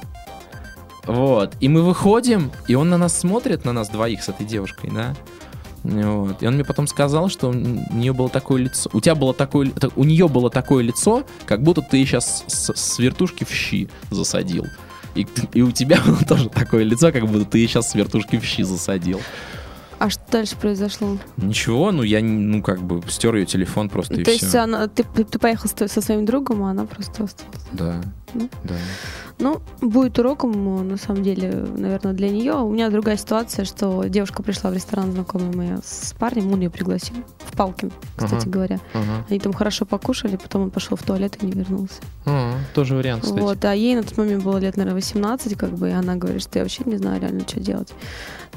Вот. 1.05 1.55
И 1.61 1.69
мы 1.69 1.81
выходим, 1.81 2.51
и 2.67 2.75
он 2.75 2.89
на 2.89 2.97
нас 2.97 3.17
смотрит, 3.17 3.63
на 3.63 3.71
нас 3.71 3.87
двоих 3.87 4.23
с 4.23 4.27
этой 4.27 4.45
девушкой, 4.45 4.91
да. 4.93 5.15
Вот. 5.83 6.43
И 6.43 6.45
он 6.45 6.55
мне 6.55 6.65
потом 6.65 6.85
сказал, 6.87 7.29
что 7.29 7.47
у 7.47 7.53
нее 7.53 8.11
было 8.11 8.27
такое 8.27 8.63
лицо. 8.63 8.89
У 8.91 8.99
тебя 8.99 9.15
было 9.15 9.33
такое, 9.33 9.71
у 9.95 10.03
нее 10.03 10.27
было 10.27 10.49
такое 10.49 10.83
лицо, 10.83 11.23
как 11.45 11.63
будто 11.63 11.81
ты 11.81 12.03
сейчас 12.03 12.43
с, 12.47 12.73
с 12.75 12.99
вертушки 12.99 13.45
в 13.45 13.51
щи 13.53 13.87
засадил. 14.11 14.65
И, 15.15 15.27
и 15.53 15.61
у 15.61 15.71
тебя 15.71 16.01
тоже 16.27 16.49
такое 16.49 16.83
лицо, 16.83 17.11
как 17.11 17.27
будто 17.27 17.45
ты 17.45 17.65
сейчас 17.67 17.89
с 17.91 17.95
вертушки 17.95 18.39
в 18.39 18.45
щи 18.45 18.63
засадил. 18.63 19.21
А 19.99 20.09
что 20.09 20.21
дальше 20.31 20.55
произошло? 20.57 21.17
Ничего, 21.37 21.91
ну 21.91 22.03
я, 22.03 22.21
ну 22.21 22.61
как 22.61 22.81
бы 22.81 23.01
стер 23.09 23.35
ее 23.35 23.45
телефон 23.45 23.89
просто 23.89 24.15
и 24.15 24.23
То 24.23 24.31
все. 24.31 24.45
есть 24.45 24.55
она, 24.55 24.87
ты, 24.87 25.03
ты 25.03 25.39
поехал 25.39 25.69
со 25.69 26.01
своим 26.01 26.25
другом, 26.25 26.63
а 26.63 26.71
она 26.71 26.85
просто 26.85 27.23
осталась. 27.23 27.53
Да, 27.71 28.01
Ну. 28.33 28.49
да. 28.63 28.75
Ну, 29.39 29.61
будет 29.81 30.17
уроком, 30.19 30.87
на 30.87 30.95
самом 30.97 31.23
деле, 31.23 31.51
наверное, 31.51 32.13
для 32.13 32.29
нее. 32.29 32.53
У 32.53 32.71
меня 32.71 32.89
другая 32.91 33.17
ситуация, 33.17 33.65
что 33.65 34.03
девушка 34.05 34.43
пришла 34.43 34.69
в 34.69 34.73
ресторан, 34.75 35.11
знакомая 35.11 35.51
моя, 35.51 35.79
с 35.83 36.13
парнем, 36.19 36.51
он 36.53 36.59
ее 36.61 36.69
пригласил 36.69 37.15
в 37.39 37.57
Палкин, 37.57 37.91
кстати 38.15 38.43
Ага. 38.43 38.49
говоря. 38.49 38.79
Ага. 38.93 39.25
Они 39.29 39.39
там 39.39 39.51
хорошо 39.53 39.85
покушали, 39.85 40.35
потом 40.37 40.63
он 40.63 40.69
пошел 40.71 40.95
в 40.97 41.03
туалет 41.03 41.37
и 41.41 41.45
не 41.47 41.51
вернулся. 41.53 41.95
А, 42.25 42.53
тоже 42.75 42.95
вариант, 42.95 43.23
кстати. 43.23 43.39
Вот, 43.39 43.65
а 43.65 43.73
ей 43.73 43.95
на 43.95 44.03
тот 44.03 44.17
момент 44.17 44.43
было 44.43 44.57
лет, 44.59 44.77
наверное, 44.77 44.95
18, 45.01 45.57
как 45.57 45.71
бы, 45.71 45.89
и 45.89 45.93
она 45.93 46.15
говорит, 46.15 46.41
что 46.43 46.59
я 46.59 46.63
вообще 46.63 46.83
не 46.85 46.97
знаю 46.97 47.19
реально, 47.19 47.41
что 47.47 47.59
делать. 47.59 47.91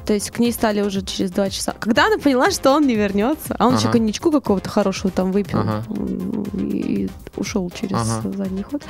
То 0.07 0.13
есть 0.15 0.31
к 0.31 0.39
ней 0.39 0.53
стали 0.53 0.81
уже 0.83 1.03
через 1.03 1.33
два 1.33 1.51
часа. 1.51 1.75
Когда 1.79 2.07
она 2.07 2.19
поняла, 2.19 2.51
что 2.53 2.71
он 2.73 2.87
не 2.87 2.95
вернется, 2.95 3.57
а 3.59 3.67
он 3.67 3.75
еще 3.75 3.89
Ага. 3.89 3.99
коньячку 3.99 4.31
какого-то 4.31 4.69
хорошего 4.71 5.11
там 5.11 5.33
выпил 5.33 5.59
Ага. 5.59 5.85
и 6.55 7.09
ушел 7.37 7.71
через 7.71 7.97
Ага. 7.97 8.33
задний 8.37 8.63
ход, 8.63 8.83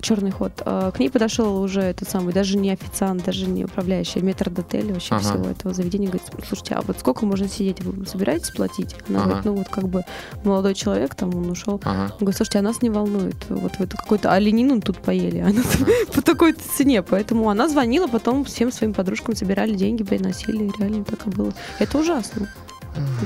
черный 0.00 0.30
ход. 0.30 0.52
А 0.64 0.90
К 0.92 1.00
ней 1.00 1.10
подошел 1.10 1.60
уже 1.60 1.80
этот 1.80 2.08
самый, 2.08 2.32
даже 2.32 2.56
не 2.56 2.70
официант, 2.70 3.24
даже 3.24 3.46
не 3.46 3.64
управляющий, 3.64 4.20
а 4.20 4.22
метр 4.22 4.50
отеля 4.56 4.94
вообще 4.94 5.14
Ага. 5.16 5.22
всего 5.24 5.46
этого 5.48 5.74
заведения. 5.74 6.06
Говорит, 6.08 6.28
слушайте, 6.46 6.74
а 6.74 6.82
вот 6.82 6.98
сколько 7.00 7.26
можно 7.26 7.48
сидеть? 7.48 7.80
Вы 7.82 8.06
собираетесь 8.06 8.50
платить? 8.50 8.94
Она 9.08 9.18
Ага. 9.18 9.24
говорит, 9.26 9.44
ну 9.44 9.54
вот 9.54 9.68
как 9.68 9.88
бы 9.88 10.04
молодой 10.44 10.74
человек, 10.74 11.14
там 11.14 11.34
он 11.34 11.50
ушел. 11.50 11.80
Ага. 11.84 12.12
Он 12.12 12.18
говорит, 12.18 12.36
слушайте, 12.36 12.58
а 12.60 12.62
нас 12.62 12.80
не 12.82 12.90
волнует. 12.90 13.34
Вот 13.48 13.72
вы 13.78 13.86
какой-то 13.88 14.32
оленину 14.32 14.80
тут 14.80 14.98
поели, 14.98 15.38
а 15.38 15.50
по 16.14 16.22
такой 16.22 16.52
цене. 16.52 17.02
Поэтому 17.02 17.50
она 17.50 17.68
звонила, 17.68 18.06
потом 18.06 18.44
всем 18.44 18.70
своим 18.70 18.94
подружкам 18.94 19.34
собирали 19.34 19.74
деньги, 19.74 20.04
приносили. 20.04 20.70
Реально 20.78 21.04
так 21.04 21.26
и 21.26 21.30
было. 21.30 21.52
Это 21.80 21.98
ужасно. 21.98 22.48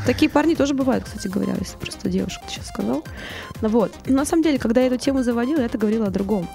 Такие 0.04 0.30
парни 0.30 0.54
тоже 0.54 0.74
бывают, 0.74 1.04
кстати 1.04 1.28
говоря, 1.28 1.54
если 1.58 1.76
просто 1.76 2.08
девушка 2.08 2.42
сейчас 2.48 2.68
сказал. 2.68 3.02
Ну 3.60 3.68
Вот. 3.68 3.92
Но 4.06 4.16
на 4.16 4.24
самом 4.24 4.42
деле, 4.42 4.58
когда 4.58 4.80
я 4.80 4.86
эту 4.88 4.98
тему 4.98 5.22
заводила, 5.22 5.60
я 5.60 5.66
это 5.66 5.78
говорила 5.78 6.06
о 6.06 6.10
другом. 6.10 6.48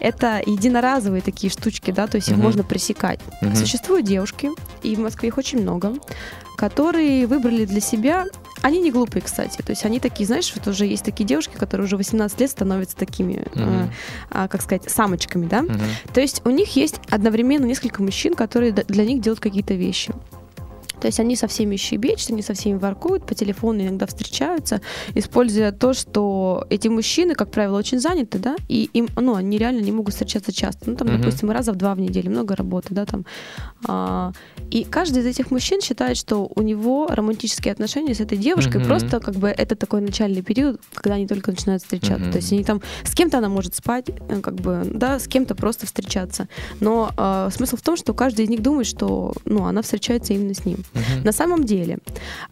Это 0.00 0.42
единоразовые 0.44 1.22
такие 1.22 1.50
штучки, 1.50 1.90
да, 1.90 2.06
то 2.06 2.16
есть 2.16 2.28
их 2.28 2.34
Мгм. 2.36 2.44
можно 2.44 2.64
пресекать. 2.64 3.20
Мгм. 3.40 3.54
Существуют 3.54 4.04
девушки, 4.06 4.50
и 4.82 4.96
в 4.96 4.98
Москве 4.98 5.28
их 5.28 5.38
очень 5.38 5.60
много, 5.62 5.94
которые 6.56 7.26
выбрали 7.26 7.64
для 7.64 7.80
себя 7.80 8.26
они 8.60 8.80
не 8.80 8.90
глупые, 8.90 9.22
кстати. 9.22 9.62
То 9.62 9.70
есть 9.70 9.84
они 9.84 10.00
такие, 10.00 10.26
знаешь, 10.26 10.52
вот 10.56 10.66
уже 10.66 10.84
есть 10.84 11.04
такие 11.04 11.24
девушки, 11.24 11.54
которые 11.56 11.84
уже 11.86 11.96
18 11.96 12.40
лет 12.40 12.50
становятся 12.50 12.96
такими, 12.96 13.46
э, 13.54 13.60
Мгм. 13.64 13.90
а, 14.30 14.48
как 14.48 14.62
сказать, 14.62 14.90
самочками, 14.90 15.46
да? 15.46 15.62
Мгм. 15.62 15.78
То 16.12 16.20
есть 16.20 16.42
у 16.44 16.50
них 16.50 16.74
есть 16.74 16.96
одновременно 17.08 17.66
несколько 17.66 18.02
мужчин, 18.02 18.34
которые 18.34 18.72
для 18.72 19.04
них 19.04 19.20
делают 19.20 19.38
какие-то 19.40 19.74
вещи. 19.74 20.12
То 21.00 21.06
есть 21.06 21.20
они 21.20 21.36
со 21.36 21.46
всеми 21.46 21.76
щебечут, 21.76 22.30
они 22.30 22.42
со 22.42 22.54
всеми 22.54 22.78
воркуют, 22.78 23.26
по 23.26 23.34
телефону 23.34 23.80
иногда 23.82 24.06
встречаются, 24.06 24.80
используя 25.14 25.72
то, 25.72 25.92
что 25.94 26.66
эти 26.70 26.88
мужчины, 26.88 27.34
как 27.34 27.50
правило, 27.50 27.78
очень 27.78 28.00
заняты, 28.00 28.38
да, 28.38 28.56
и 28.68 28.90
им, 28.92 29.08
ну, 29.16 29.34
они 29.34 29.58
реально 29.58 29.80
не 29.80 29.92
могут 29.92 30.14
встречаться 30.14 30.52
часто. 30.52 30.90
Ну, 30.90 30.96
там, 30.96 31.08
Мгм. 31.08 31.18
допустим, 31.18 31.50
раза 31.50 31.72
в 31.72 31.76
два 31.76 31.94
в 31.94 32.00
неделю, 32.00 32.30
много 32.30 32.56
работы, 32.56 32.88
да, 32.94 33.04
там. 33.06 33.24
А, 33.86 34.32
и 34.70 34.84
каждый 34.84 35.22
из 35.22 35.26
этих 35.26 35.50
мужчин 35.50 35.80
считает, 35.80 36.16
что 36.16 36.50
у 36.54 36.62
него 36.62 37.06
романтические 37.08 37.72
отношения 37.72 38.14
с 38.14 38.20
этой 38.20 38.38
девушкой, 38.38 38.78
Мгм. 38.78 38.86
просто 38.86 39.20
как 39.20 39.34
бы 39.34 39.48
это 39.48 39.76
такой 39.76 40.00
начальный 40.00 40.42
период, 40.42 40.80
когда 40.94 41.14
они 41.14 41.26
только 41.26 41.50
начинают 41.50 41.82
встречаться. 41.82 42.24
Мгм. 42.24 42.32
То 42.32 42.38
есть 42.38 42.52
они 42.52 42.64
там 42.64 42.80
с 43.04 43.14
кем-то 43.14 43.38
она 43.38 43.48
может 43.48 43.74
спать, 43.74 44.06
э, 44.08 44.40
как 44.40 44.54
бы, 44.56 44.82
да, 44.92 45.18
с 45.18 45.28
кем-то 45.28 45.54
просто 45.54 45.86
встречаться. 45.86 46.48
Но 46.80 47.10
э, 47.16 47.50
смысл 47.52 47.76
в 47.76 47.82
том, 47.82 47.96
что 47.96 48.14
каждый 48.14 48.44
из 48.44 48.48
них 48.50 48.62
думает, 48.62 48.86
что 48.86 49.32
ну, 49.44 49.64
она 49.64 49.82
встречается 49.82 50.32
именно 50.34 50.54
с 50.54 50.64
ним. 50.64 50.78
Мгм. 50.94 51.24
На 51.24 51.32
самом 51.32 51.64
деле, 51.64 51.98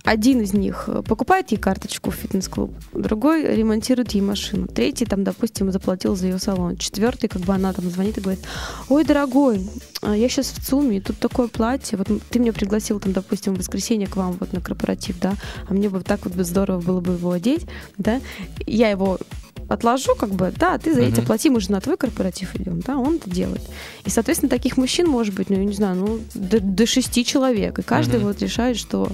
один 0.05 0.41
из 0.41 0.53
них 0.53 0.85
э, 0.89 1.03
покупает 1.03 1.51
ей 1.53 1.59
карточку 1.59 2.11
в 2.11 2.15
фитнес-клуб, 2.15 2.73
другой 2.93 3.57
ремонтирует 3.57 4.13
ей 4.13 4.21
машину, 4.21 4.67
третий, 4.67 5.07
там, 5.07 5.25
допустим, 5.25 5.73
заплатил 5.73 6.17
за 6.17 6.27
ее 6.27 6.39
салон, 6.39 6.77
четвертый, 6.77 7.29
как 7.29 7.43
бы 7.43 7.55
она 7.55 7.73
там 7.73 7.89
звонит 7.91 8.19
и 8.19 8.21
говорит, 8.21 8.45
ой, 8.89 9.05
дорогой, 9.05 9.69
а 10.03 10.17
я 10.17 10.29
сейчас 10.29 10.49
в 10.49 10.65
ЦУМе, 10.65 10.99
и 10.99 11.01
тут 11.01 11.19
такое 11.19 11.49
платье, 11.49 11.99
вот 11.99 12.09
ты 12.31 12.39
меня 12.39 12.53
пригласил, 12.53 13.01
там, 13.01 13.13
допустим, 13.13 13.55
в 13.55 13.59
воскресенье 13.59 14.07
к 14.07 14.17
вам 14.17 14.37
вот 14.39 14.53
на 14.53 14.61
корпоратив, 14.61 15.19
да, 15.21 15.35
а 15.69 15.75
мне 15.75 15.89
бы 15.89 16.01
так 16.03 16.25
вот 16.25 16.35
бы 16.35 16.45
здорово 16.45 16.81
было 16.81 17.01
бы 17.01 17.13
его 17.13 17.31
одеть, 17.31 17.67
да, 17.99 18.21
я 18.67 18.91
его 18.91 19.19
отложу, 19.69 20.15
как 20.15 20.31
бы, 20.31 20.53
да, 20.57 20.79
ты 20.79 20.95
за 20.95 21.01
эти 21.03 21.19
Мгм. 21.19 21.27
плати, 21.27 21.51
мы 21.51 21.61
же 21.61 21.73
на 21.73 21.81
твой 21.81 21.97
корпоратив 21.97 22.55
идем, 22.57 22.81
да, 22.81 22.97
он 22.97 23.17
это 23.17 23.29
делает. 23.31 23.63
И, 24.05 24.11
соответственно, 24.11 24.51
таких 24.51 24.77
мужчин 24.77 25.09
может 25.09 25.35
быть, 25.35 25.51
ну, 25.51 25.57
я 25.57 25.65
не 25.65 25.73
знаю, 25.73 25.97
ну, 25.97 26.21
до, 26.35 26.61
до 26.61 26.87
шести 26.87 27.25
человек, 27.25 27.79
и 27.79 27.83
каждый 27.83 28.21
вот 28.21 28.41
решает, 28.41 28.77
что... 28.77 29.09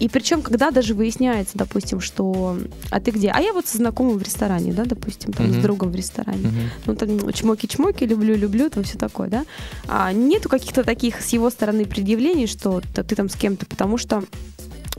И 0.00 0.08
причем, 0.08 0.42
когда 0.42 0.70
даже 0.70 0.94
выясняется, 0.94 1.56
допустим, 1.56 2.00
что... 2.00 2.58
А 2.90 3.00
ты 3.00 3.10
где? 3.10 3.30
А 3.30 3.40
я 3.40 3.52
вот 3.52 3.66
со 3.66 3.78
знакомым 3.78 4.18
в 4.18 4.22
ресторане, 4.22 4.72
да, 4.72 4.84
допустим, 4.84 5.32
там, 5.32 5.52
с 5.52 5.56
другом 5.56 5.90
в 5.90 5.94
ресторане. 5.94 6.50
Ну, 6.86 6.96
там, 6.96 7.08
чмоки-чмоки, 7.30 8.04
люблю-люблю, 8.04 8.70
там 8.70 8.84
все 8.84 8.98
такое, 8.98 9.28
да. 9.28 9.44
А 9.88 10.12
нету 10.12 10.48
каких-то 10.48 10.82
таких 10.84 11.20
с 11.20 11.28
его 11.30 11.50
стороны 11.50 11.84
предъявлений, 11.84 12.46
что 12.46 12.82
ты 12.94 13.14
там 13.14 13.28
с 13.28 13.36
кем-то, 13.36 13.66
потому 13.66 13.98
что 13.98 14.24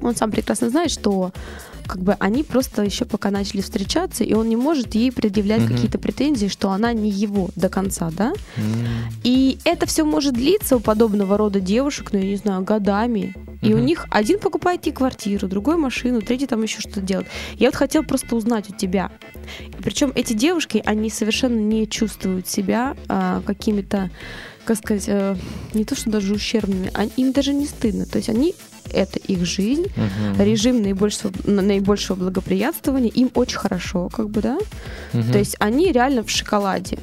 он 0.01 0.15
сам 0.15 0.31
прекрасно 0.31 0.69
знает, 0.69 0.91
что 0.91 1.31
как 1.87 2.01
бы 2.01 2.13
они 2.19 2.43
просто 2.43 2.83
еще 2.83 3.05
пока 3.05 3.31
начали 3.31 3.61
встречаться, 3.61 4.23
и 4.23 4.33
он 4.33 4.49
не 4.49 4.55
может 4.55 4.95
ей 4.95 5.11
предъявлять 5.11 5.61
Мгм. 5.63 5.73
какие-то 5.75 5.97
претензии, 5.99 6.47
что 6.47 6.71
она 6.71 6.93
не 6.93 7.09
его 7.09 7.49
до 7.55 7.69
конца, 7.69 8.11
да. 8.11 8.33
М. 8.57 8.65
И 9.23 9.57
это 9.63 9.85
все 9.85 10.03
может 10.03 10.33
длиться 10.33 10.77
у 10.77 10.79
подобного 10.79 11.37
рода 11.37 11.59
девушек, 11.59 12.09
ну, 12.11 12.19
я 12.19 12.25
не 12.25 12.35
знаю, 12.35 12.63
годами. 12.63 13.33
И 13.61 13.73
у 13.73 13.77
Мгм. 13.77 13.85
них 13.85 14.05
один 14.11 14.39
покупает 14.39 14.85
ей 14.85 14.91
квартиру, 14.91 15.47
другой 15.47 15.77
машину, 15.77 16.21
третий 16.21 16.45
там 16.45 16.61
еще 16.61 16.81
что-то 16.81 17.01
делает. 17.01 17.27
Я 17.57 17.67
вот 17.69 17.75
хотела 17.75 18.03
просто 18.03 18.35
узнать 18.35 18.69
у 18.69 18.73
тебя. 18.73 19.09
Причем 19.83 20.11
эти 20.15 20.33
девушки, 20.33 20.81
они 20.85 21.09
совершенно 21.09 21.59
не 21.59 21.87
чувствуют 21.87 22.47
себя 22.47 22.95
а, 23.07 23.41
какими-то, 23.45 24.11
как 24.65 24.77
сказать, 24.77 25.05
э, 25.07 25.35
не 25.73 25.85
то 25.85 25.95
что 25.95 26.09
даже 26.09 26.33
ущербными, 26.33 26.91
а 26.93 27.05
им 27.05 27.31
даже 27.31 27.53
не 27.53 27.65
стыдно. 27.65 28.05
То 28.05 28.17
есть 28.17 28.29
они 28.29 28.53
это 28.93 29.19
их 29.19 29.45
жизнь, 29.45 29.87
Мгм. 29.95 30.41
режим 30.43 30.81
наибольшего, 30.81 31.31
наибольшего 31.45 32.15
благоприятствования, 32.15 33.09
им 33.09 33.29
очень 33.33 33.57
хорошо, 33.57 34.09
как 34.09 34.29
бы, 34.29 34.41
да. 34.41 34.57
Мгм. 35.13 35.31
То 35.31 35.37
есть 35.39 35.55
они 35.59 35.91
реально 35.91 36.23
в 36.23 36.29
шоколаде. 36.29 36.97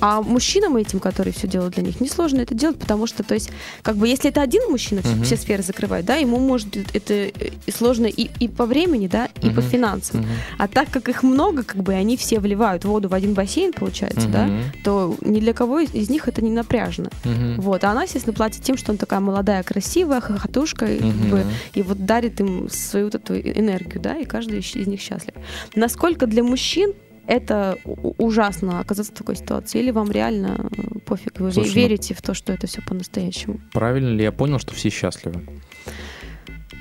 А 0.00 0.20
мужчинам 0.22 0.76
этим, 0.76 1.00
которые 1.00 1.32
все 1.32 1.48
делают 1.48 1.74
для 1.74 1.82
них, 1.82 2.00
несложно 2.00 2.40
это 2.40 2.54
делать, 2.54 2.78
потому 2.78 3.06
что, 3.06 3.22
то 3.22 3.34
есть, 3.34 3.50
как 3.82 3.96
бы, 3.96 4.06
если 4.08 4.30
это 4.30 4.42
один 4.42 4.62
мужчина 4.70 5.02
все- 5.02 5.10
Мгм. 5.14 5.24
все 5.24 5.36
сферы 5.36 5.62
закрывает, 5.62 6.04
да, 6.04 6.16
ему 6.16 6.38
может 6.38 6.76
это 6.94 7.14
э, 7.14 7.30
сложно 7.72 8.06
и, 8.06 8.30
и 8.40 8.48
по 8.48 8.66
времени, 8.66 9.06
да, 9.08 9.26
и 9.42 9.48
по 9.50 9.60
Мгм. 9.60 9.70
финансам. 9.70 10.20
Мгм. 10.20 10.28
А 10.58 10.68
так 10.68 10.90
как 10.90 11.08
их 11.08 11.22
много, 11.22 11.62
как 11.62 11.82
бы, 11.82 11.92
и 11.92 11.96
они 11.96 12.16
все 12.16 12.40
вливают 12.40 12.84
воду 12.84 13.08
в 13.08 13.14
один 13.14 13.34
бассейн, 13.34 13.72
получается, 13.72 14.28
да, 14.28 14.46
Мгм. 14.46 14.62
то 14.84 15.16
ни 15.22 15.40
для 15.40 15.52
кого 15.52 15.80
из 15.80 15.94
из 15.94 16.10
них 16.10 16.28
это 16.28 16.44
не 16.44 16.50
напряжно. 16.50 17.10
Мгм. 17.24 17.60
Вот, 17.60 17.82
а 17.84 17.90
она, 17.90 18.02
естественно, 18.04 18.34
платит 18.34 18.62
тем, 18.62 18.76
что 18.76 18.92
она 18.92 18.98
такая 18.98 19.20
молодая, 19.20 19.62
красивая, 19.62 20.20
хохотушка, 20.20 20.86
и, 20.86 20.98
как 20.98 21.10
бы, 21.30 21.44
и 21.74 21.82
вот 21.82 22.04
дарит 22.04 22.38
им 22.40 22.68
свою 22.70 23.06
вот 23.06 23.14
эту 23.14 23.34
энергию, 23.38 24.00
да, 24.00 24.16
и 24.16 24.24
каждый 24.24 24.58
из 24.60 24.86
них 24.86 25.00
счастлив. 25.00 25.34
Насколько 25.74 26.26
для 26.26 26.42
мужчин 26.42 26.92
это 27.26 27.78
ужасно 28.18 28.80
оказаться 28.80 29.12
в 29.12 29.16
такой 29.16 29.36
ситуации, 29.36 29.80
или 29.80 29.90
вам 29.90 30.10
реально 30.10 30.68
э, 30.76 30.98
пофиг, 31.04 31.40
вы 31.40 31.52
Слушай, 31.52 31.68
ну- 31.68 31.74
верите 31.74 32.14
в 32.14 32.22
то, 32.22 32.34
что 32.34 32.52
это 32.52 32.66
все 32.66 32.82
по-настоящему? 32.82 33.60
Правильно 33.72 34.08
ли 34.08 34.22
я 34.22 34.32
понял, 34.32 34.58
что 34.58 34.74
все 34.74 34.90
счастливы? 34.90 35.42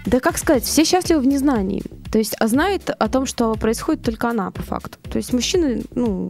Да 0.05 0.19
как 0.19 0.37
сказать, 0.37 0.63
все 0.63 0.85
счастливы 0.85 1.21
в 1.21 1.27
незнании. 1.27 1.81
То 2.11 2.19
есть, 2.19 2.35
а 2.39 2.47
знает 2.47 2.89
о 2.89 3.09
том, 3.09 3.25
что 3.25 3.55
происходит 3.55 4.03
только 4.03 4.29
она, 4.29 4.51
по 4.51 4.61
факту. 4.61 4.99
То 5.09 5.17
есть 5.17 5.33
мужчина, 5.33 5.81
ну, 5.95 6.29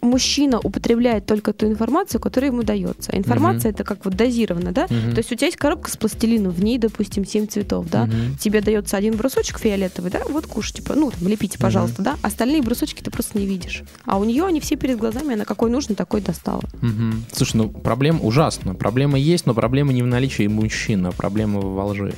мужчина 0.00 0.58
употребляет 0.58 1.26
только 1.26 1.52
ту 1.52 1.66
информацию, 1.66 2.20
которая 2.20 2.50
ему 2.50 2.62
дается. 2.62 3.12
А 3.12 3.16
Информация 3.16 3.70
это 3.70 3.84
как 3.84 4.04
вот 4.04 4.14
дозировано, 4.14 4.72
да? 4.72 4.86
Мгм. 4.88 5.12
То 5.12 5.18
есть 5.18 5.32
у 5.32 5.34
тебя 5.34 5.46
есть 5.46 5.56
коробка 5.56 5.90
с 5.90 5.96
пластилином, 5.96 6.52
в 6.52 6.62
ней, 6.62 6.78
допустим, 6.78 7.24
7 7.24 7.46
цветов, 7.46 7.88
да? 7.90 8.06
Мгм. 8.06 8.36
Тебе 8.38 8.60
дается 8.60 8.96
один 8.96 9.16
брусочек 9.16 9.58
фиолетовый, 9.58 10.10
да, 10.10 10.20
вот 10.28 10.46
кушайте, 10.46 10.82
ну, 10.94 11.10
там, 11.10 11.28
лепите, 11.28 11.58
пожалуйста, 11.58 12.02
да, 12.02 12.16
остальные 12.22 12.62
брусочки 12.62 13.02
ты 13.02 13.10
просто 13.10 13.38
не 13.38 13.46
видишь. 13.46 13.82
А 14.04 14.18
у 14.18 14.24
нее 14.24 14.44
они 14.44 14.60
все 14.60 14.76
перед 14.76 14.98
глазами, 14.98 15.34
она 15.34 15.44
какой 15.44 15.70
нужно, 15.70 15.94
такой 15.94 16.20
достала. 16.20 16.62
Мгм. 16.80 17.24
Слушай, 17.32 17.56
ну 17.56 17.68
проблема 17.68 18.20
ужасна. 18.20 18.74
Проблема 18.74 19.18
есть, 19.18 19.46
но 19.46 19.54
проблема 19.54 19.92
не 19.92 20.02
в 20.02 20.06
наличии 20.06 20.46
мужчин, 20.46 21.06
а 21.06 21.12
проблема 21.12 21.60
во 21.60 21.86
лжи. 21.86 22.14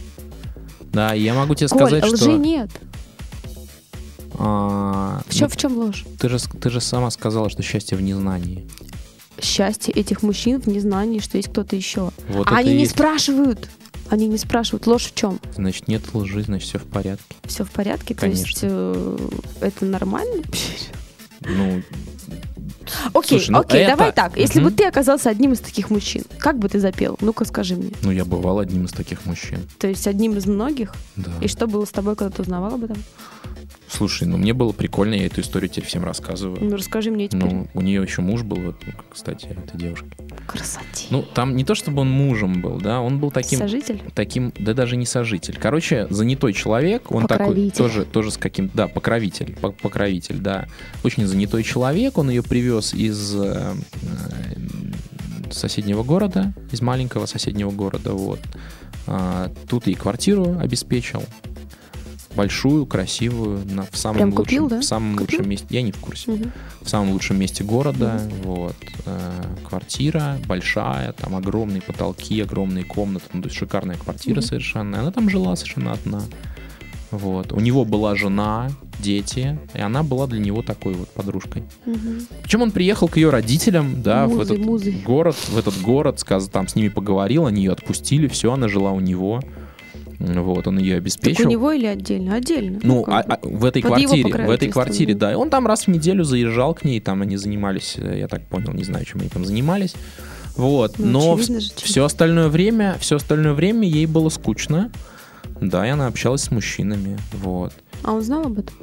Да, 0.93 1.13
я 1.13 1.35
могу 1.35 1.55
тебе 1.55 1.69
Коль, 1.69 1.79
сказать, 1.79 2.05
лжи 2.05 2.17
что... 2.17 2.37
нет. 2.37 2.71
А, 4.35 5.23
В 5.29 5.35
чем, 5.35 5.49
ну, 5.49 5.49
в 5.49 5.57
чем 5.57 5.77
ложь? 5.79 6.05
ты, 6.19 6.29
же, 6.29 6.39
ты 6.39 6.71
же 6.71 6.81
сама 6.81 7.11
сказала, 7.11 7.49
что 7.51 7.63
счастье 7.63 7.97
в 7.97 8.03
незнании. 8.03 8.67
Счастье 9.41 9.93
этих 9.93 10.23
мужчин 10.23 10.61
в 10.61 10.67
незнании, 10.67 11.19
что 11.19 11.37
есть 11.37 11.49
кто-то 11.51 11.75
еще. 11.77 12.11
Вот 12.29 12.47
А 12.49 12.57
они 12.57 12.75
не 12.75 12.81
есть. 12.81 12.93
спрашивают. 12.93 13.69
Они 14.11 14.29
не 14.29 14.37
спрашивают, 14.39 14.87
ложь 14.87 15.07
в 15.07 15.15
чем? 15.15 15.41
Значит, 15.57 15.89
нет 15.89 16.03
лжи, 16.13 16.43
значит, 16.43 16.69
все 16.69 16.79
в 16.79 16.85
порядке. 16.85 17.25
Все 17.45 17.65
в 17.65 17.71
порядке? 17.71 18.15
То 18.15 18.27
есть 18.27 18.43
Конечно. 18.61 18.69
э, 18.71 19.19
это 19.61 19.85
нормально? 19.87 20.43
Ну, 21.41 21.83
Окей, 23.15 23.39
Слушай, 23.39 23.51
ну 23.51 23.61
окей, 23.61 23.81
это- 23.81 23.97
давай 23.97 24.13
так. 24.13 24.37
Если 24.37 24.61
бы 24.61 24.67
Мгм. 24.67 24.77
ты 24.77 24.85
оказался 24.85 25.31
одним 25.31 25.53
из 25.55 25.61
таких 25.61 25.89
мужчин, 25.89 26.23
как 26.39 26.59
бы 26.59 26.69
ты 26.69 26.79
запел? 26.81 27.17
Ну-ка 27.21 27.47
скажи 27.47 27.77
мне. 27.77 27.93
ну, 28.03 28.11
я 28.11 28.27
бывал 28.27 28.59
одним 28.59 28.85
из 28.85 28.93
таких 28.93 29.25
мужчин. 29.25 29.61
То 29.79 29.87
есть 29.89 30.07
одним 30.07 30.37
из 30.37 30.45
многих? 30.47 30.95
Да. 31.17 31.33
И 31.41 31.49
что 31.49 31.67
было 31.67 31.87
с 31.87 31.91
тобой, 31.91 32.15
когда 32.15 32.31
ты 32.37 32.43
узнавал 32.43 32.75
об 32.75 32.85
этом? 32.85 33.03
Слушай, 33.95 34.27
ну 34.27 34.37
мне 34.39 34.53
было 34.53 34.73
прикольно, 34.73 35.15
я 35.15 35.27
эту 35.27 35.41
историю 35.41 35.69
теперь 35.69 35.87
всем 35.87 36.05
рассказываю. 36.05 36.59
Ну 36.61 36.75
расскажи 36.75 37.13
мне 37.13 37.29
теперь. 37.29 37.45
Ну, 37.45 37.69
у 37.75 37.81
нее 37.81 38.03
еще 38.03 38.23
муж 38.23 38.43
был, 38.43 38.57
вот, 38.57 38.77
кстати, 39.09 39.47
этой 39.47 39.79
девушки. 39.79 40.07
Красоте. 40.49 41.07
Ну, 41.11 41.23
там 41.23 41.55
не 41.55 41.65
то, 41.65 41.77
чтобы 41.77 42.03
он 42.03 42.11
мужем 42.11 42.61
был, 42.61 42.81
да, 42.81 43.01
он 43.01 43.21
был 43.21 43.31
таким... 43.31 43.61
Сожитель? 43.61 44.03
таким, 44.15 44.53
да 44.59 44.75
даже 44.75 44.97
не 44.97 45.07
сожитель. 45.07 45.57
Короче, 45.61 46.09
занятой 46.11 46.53
человек, 46.55 47.13
он 47.13 47.29
такой 47.29 47.71
тоже, 47.71 48.05
тоже 48.05 48.33
с 48.33 48.37
каким, 48.37 48.69
да, 48.75 48.89
покровитель, 48.89 49.55
по- 49.55 49.71
покровитель, 49.71 50.39
да, 50.39 50.67
очень 51.05 51.27
занятой 51.27 51.63
человек. 51.63 52.19
Он 52.19 52.31
ее 52.31 52.43
привез 52.43 52.95
из 52.95 53.37
э, 53.37 53.75
э, 54.03 55.53
соседнего 55.53 56.03
города, 56.03 56.53
из 56.73 56.83
маленького 56.83 57.27
соседнего 57.27 57.71
города, 57.71 58.13
вот. 58.13 58.41
А, 59.07 59.53
тут 59.69 59.87
ей 59.87 59.95
квартиру 59.95 60.59
обеспечил. 60.59 61.23
Большую, 62.37 62.87
красивую, 62.87 63.61
на, 63.71 63.83
в 63.83 63.97
самом 63.97 64.17
Прям 64.17 64.29
лучшем, 64.31 64.45
купил, 64.45 64.69
да? 64.69 64.81
в 64.81 64.85
самом 64.85 65.17
Купил? 65.17 65.39
лучшем 65.39 65.51
месте. 65.51 65.67
Я 65.71 65.83
не 65.83 65.93
в 65.93 65.99
курсе 65.99 66.33
Мгм. 66.33 66.53
в 66.83 66.89
самом 66.89 67.11
лучшем 67.13 67.39
месте 67.39 67.63
города. 67.65 68.21
Вот. 68.43 68.75
Э, 69.07 69.43
квартира 69.69 70.39
большая, 70.47 71.13
там 71.13 71.37
огромные 71.37 71.81
потолки, 71.83 72.41
огромные 72.41 72.85
комнаты. 72.85 73.27
Ну, 73.33 73.43
то 73.43 73.49
есть 73.49 73.57
шикарная 73.59 73.97
квартира 73.97 74.37
Мгм. 74.41 74.43
совершенно. 74.43 75.01
Она 75.01 75.11
там 75.13 75.31
жила 75.31 75.55
совершенно 75.57 75.93
одна. 75.93 76.23
Вот. 77.11 77.53
У 77.53 77.61
него 77.61 77.85
была 77.85 78.17
жена, 78.17 78.71
дети, 78.99 79.57
и 79.75 79.81
она 79.81 80.03
была 80.03 80.27
для 80.27 80.41
него 80.41 80.63
такой 80.63 80.95
вот 80.95 81.09
подружкой. 81.11 81.63
Мгм. 81.87 82.27
Причем 82.43 82.63
он 82.63 82.71
приехал 82.73 83.07
к 83.07 83.17
ее 83.17 83.31
родителям, 83.31 84.03
да, 84.03 84.27
в 84.27 84.31
Музой, 84.31 84.45
этот 84.57 84.59
музой. 84.67 85.03
город, 85.05 85.37
в 85.49 85.57
этот 85.57 85.81
город, 85.81 86.19
сказ, 86.19 86.49
там 86.49 86.67
с 86.67 86.75
ними 86.75 86.89
поговорил, 86.89 87.47
они 87.47 87.63
ее 87.63 87.73
отпустили, 87.73 88.27
все, 88.27 88.53
она 88.53 88.67
жила 88.67 88.91
у 88.91 88.99
него. 88.99 89.41
Вот, 90.25 90.67
он 90.67 90.79
ее 90.79 90.95
Так 90.95 91.03
обеспечил. 91.03 91.47
у 91.47 91.51
него 91.51 91.73
или 91.73 91.87
отдельно? 91.87 92.35
Отдельно. 92.35 92.81
Ну, 92.83 93.03
как 93.05 93.27
а- 93.29 93.35
а 93.35 93.47
в 93.47 93.65
этой 93.65 93.83
Под 93.83 93.89
квартире, 93.93 94.47
в 94.47 94.51
этой 94.51 94.69
квартире, 94.69 95.15
да. 95.15 95.33
И 95.33 95.35
он 95.35 95.51
там 95.51 95.67
раз 95.67 95.87
в 95.87 95.89
неделю 95.89 96.25
заезжал 96.25 96.75
к 96.75 96.85
ней, 96.85 97.01
там 97.01 97.23
они 97.23 97.37
занимались, 97.37 97.95
э, 97.99 98.19
я 98.21 98.29
так 98.29 98.47
понял, 98.47 98.73
не 98.73 98.85
знаю, 98.85 99.05
чем 99.05 99.21
они 99.21 99.29
там 99.29 99.45
занимались. 99.45 99.95
Вот, 100.57 100.99
Ну, 100.99 101.07
но 101.07 101.35
очевидно 101.35 101.61
чем. 101.61 101.71
все 101.77 102.05
остальное 102.05 102.49
время, 102.49 102.97
все 103.01 103.17
остальное 103.17 103.55
время 103.55 103.89
ей 103.89 104.07
было 104.07 104.29
скучно. 104.29 104.91
Да, 105.61 105.87
и 105.87 105.91
она 105.91 106.07
общалась 106.07 106.43
с 106.43 106.51
мужчинами, 106.51 107.19
вот. 107.33 107.73
А 108.03 108.13
он 108.13 108.23
знал 108.23 108.47
об 108.47 108.59
этом? 108.59 108.75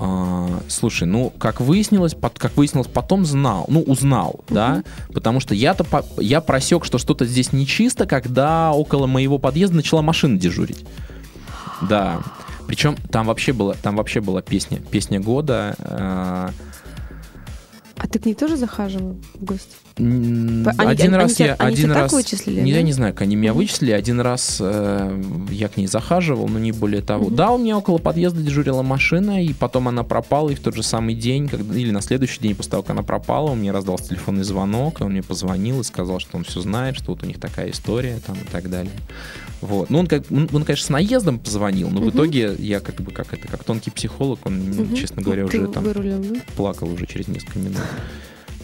А, 0.00 0.60
слушай, 0.68 1.04
ну, 1.08 1.30
как 1.38 1.60
выяснилось, 1.60 2.14
пот- 2.14 2.38
как 2.38 2.56
выяснилось, 2.56 2.86
потом 2.86 3.24
знал, 3.26 3.64
ну, 3.68 3.80
узнал, 3.82 4.40
да, 4.48 4.84
потому 5.12 5.40
что 5.40 5.54
я-то, 5.54 5.82
по- 5.84 6.04
я 6.20 6.40
просек, 6.40 6.84
что 6.84 6.98
что-то 6.98 7.24
здесь 7.26 7.52
нечисто, 7.52 8.06
когда 8.06 8.72
около 8.72 9.06
моего 9.06 9.38
подъезда 9.38 9.76
начала 9.76 10.00
машина 10.02 10.38
дежурить. 10.38 10.84
Да. 11.88 12.20
Причем 12.68 12.96
там 13.10 13.26
вообще 13.26 13.52
была, 13.52 13.74
там 13.74 13.96
вообще 13.96 14.20
была 14.20 14.42
песня, 14.42 14.78
песня 14.78 15.20
года. 15.20 15.74
э, 15.78 16.48
А 18.00 18.06
ты 18.08 18.18
к 18.20 18.26
ней 18.26 18.34
тоже 18.34 18.56
захаживал 18.56 19.16
в 19.34 19.44
гости? 19.44 19.74
Они- 19.98 20.90
один 20.90 21.14
они 21.14 21.14
раз 21.22 21.40
я, 21.40 21.54
они 21.54 21.74
один 21.74 21.92
раз, 21.92 22.12
вычислили, 22.12 22.60
не, 22.60 22.70
да? 22.72 22.78
я 22.78 22.82
не 22.82 22.92
знаю, 22.92 23.12
как 23.12 23.22
они 23.22 23.36
меня 23.36 23.52
вычислили. 23.52 23.90
Один 23.92 24.20
раз 24.20 24.58
э, 24.60 25.22
я 25.50 25.68
к 25.68 25.76
ней 25.76 25.86
захаживал, 25.86 26.48
но 26.48 26.58
не 26.58 26.72
более 26.72 27.02
того. 27.02 27.30
Да, 27.30 27.50
у 27.50 27.58
меня 27.58 27.76
около 27.78 27.98
подъезда 27.98 28.40
дежурила 28.42 28.82
машина, 28.82 29.44
и 29.44 29.52
потом 29.52 29.88
она 29.88 30.04
пропала, 30.04 30.50
и 30.50 30.54
в 30.54 30.60
тот 30.60 30.74
же 30.74 30.82
самый 30.82 31.14
день, 31.14 31.48
когда, 31.48 31.74
или 31.76 31.90
на 31.90 32.00
следующий 32.00 32.40
день 32.40 32.54
после 32.54 32.70
того, 32.72 32.82
как 32.82 32.90
она 32.90 33.02
пропала, 33.02 33.50
у 33.50 33.54
меня 33.54 33.72
раздался 33.72 34.08
телефонный 34.08 34.44
звонок, 34.44 35.00
и 35.00 35.04
он 35.04 35.12
мне 35.12 35.22
позвонил 35.22 35.80
и 35.80 35.84
сказал, 35.84 36.20
что 36.20 36.36
он 36.36 36.44
все 36.44 36.60
знает, 36.60 36.96
что 36.96 37.12
вот 37.12 37.22
у 37.22 37.26
них 37.26 37.38
такая 37.40 37.70
история 37.70 38.18
там 38.26 38.36
и 38.36 38.44
так 38.50 38.70
далее. 38.70 38.92
Вот. 39.60 39.90
Ну, 39.90 39.98
он, 39.98 40.06
как, 40.06 40.22
он, 40.30 40.48
он, 40.52 40.62
конечно, 40.64 40.86
с 40.86 40.90
наездом 40.90 41.38
позвонил, 41.40 41.90
но 41.90 41.98
в 42.00 42.04
Мгм. 42.06 42.10
итоге 42.10 42.54
я 42.60 42.78
как 42.78 42.96
бы 43.00 43.10
как 43.10 43.32
это, 43.34 43.48
как 43.48 43.64
тонкий 43.64 43.90
психолог, 43.90 44.38
он, 44.46 44.58
Мгм. 44.60 44.94
честно 44.94 45.20
говоря, 45.20 45.46
Ты 45.48 45.58
уже 45.62 45.72
там 45.72 45.82
вырулил, 45.82 46.18
да? 46.22 46.40
плакал 46.56 46.88
уже 46.92 47.06
через 47.06 47.26
несколько 47.26 47.58
минут. 47.58 47.78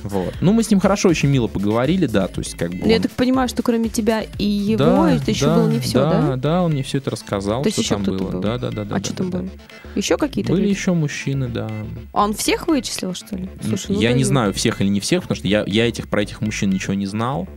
Вот. 0.04 0.34
Ну, 0.40 0.52
мы 0.52 0.62
с 0.62 0.70
ним 0.70 0.80
хорошо, 0.80 1.08
очень 1.08 1.30
мило 1.30 1.46
поговорили, 1.48 2.06
да, 2.06 2.28
то 2.28 2.40
есть 2.40 2.56
как 2.56 2.70
бы... 2.70 2.76
Ну, 2.82 2.88
я 2.88 2.96
он- 2.96 3.02
так 3.02 3.10
понимаю, 3.12 3.48
что 3.48 3.62
кроме 3.62 3.88
тебя 3.88 4.22
и 4.38 4.44
его, 4.44 4.78
Да, 4.78 5.10
это 5.12 5.30
еще 5.30 5.46
да, 5.46 5.56
было 5.56 5.68
не 5.68 5.80
все, 5.80 5.98
да? 6.00 6.36
Да, 6.36 6.62
он 6.62 6.72
мне 6.72 6.82
все 6.82 6.98
это 6.98 7.10
рассказал, 7.10 7.62
То 7.62 7.68
есть 7.68 7.74
что 7.82 7.82
еще 7.82 7.94
там 7.94 8.02
было. 8.04 8.30
был? 8.30 8.40
Да, 8.40 8.58
да, 8.58 8.70
да, 8.70 8.84
да. 8.84 8.96
а 8.96 8.98
да, 8.98 9.04
что 9.04 9.14
там 9.14 9.30
да, 9.30 9.38
было? 9.38 9.48
да. 9.48 9.90
Еще 9.96 10.16
какие-то 10.16 10.52
Были 10.52 10.62
люди? 10.62 10.72
еще 10.74 10.92
мужчины, 10.92 11.48
да. 11.48 11.70
А 12.12 12.24
он 12.24 12.34
всех 12.34 12.68
вычислил, 12.68 13.14
что 13.14 13.36
ли? 13.36 13.48
Слушай, 13.66 13.92
ну 13.96 14.00
я 14.00 14.12
не 14.12 14.24
знаю, 14.24 14.52
всех 14.52 14.80
или 14.80 14.88
не 14.88 15.00
всех, 15.00 15.22
потому 15.22 15.36
что 15.36 15.48
я, 15.48 15.64
я 15.66 15.88
этих, 15.88 16.08
про 16.08 16.22
этих 16.22 16.40
мужчин 16.40 16.70
ничего 16.70 16.94
не 16.94 17.06
знал. 17.06 17.48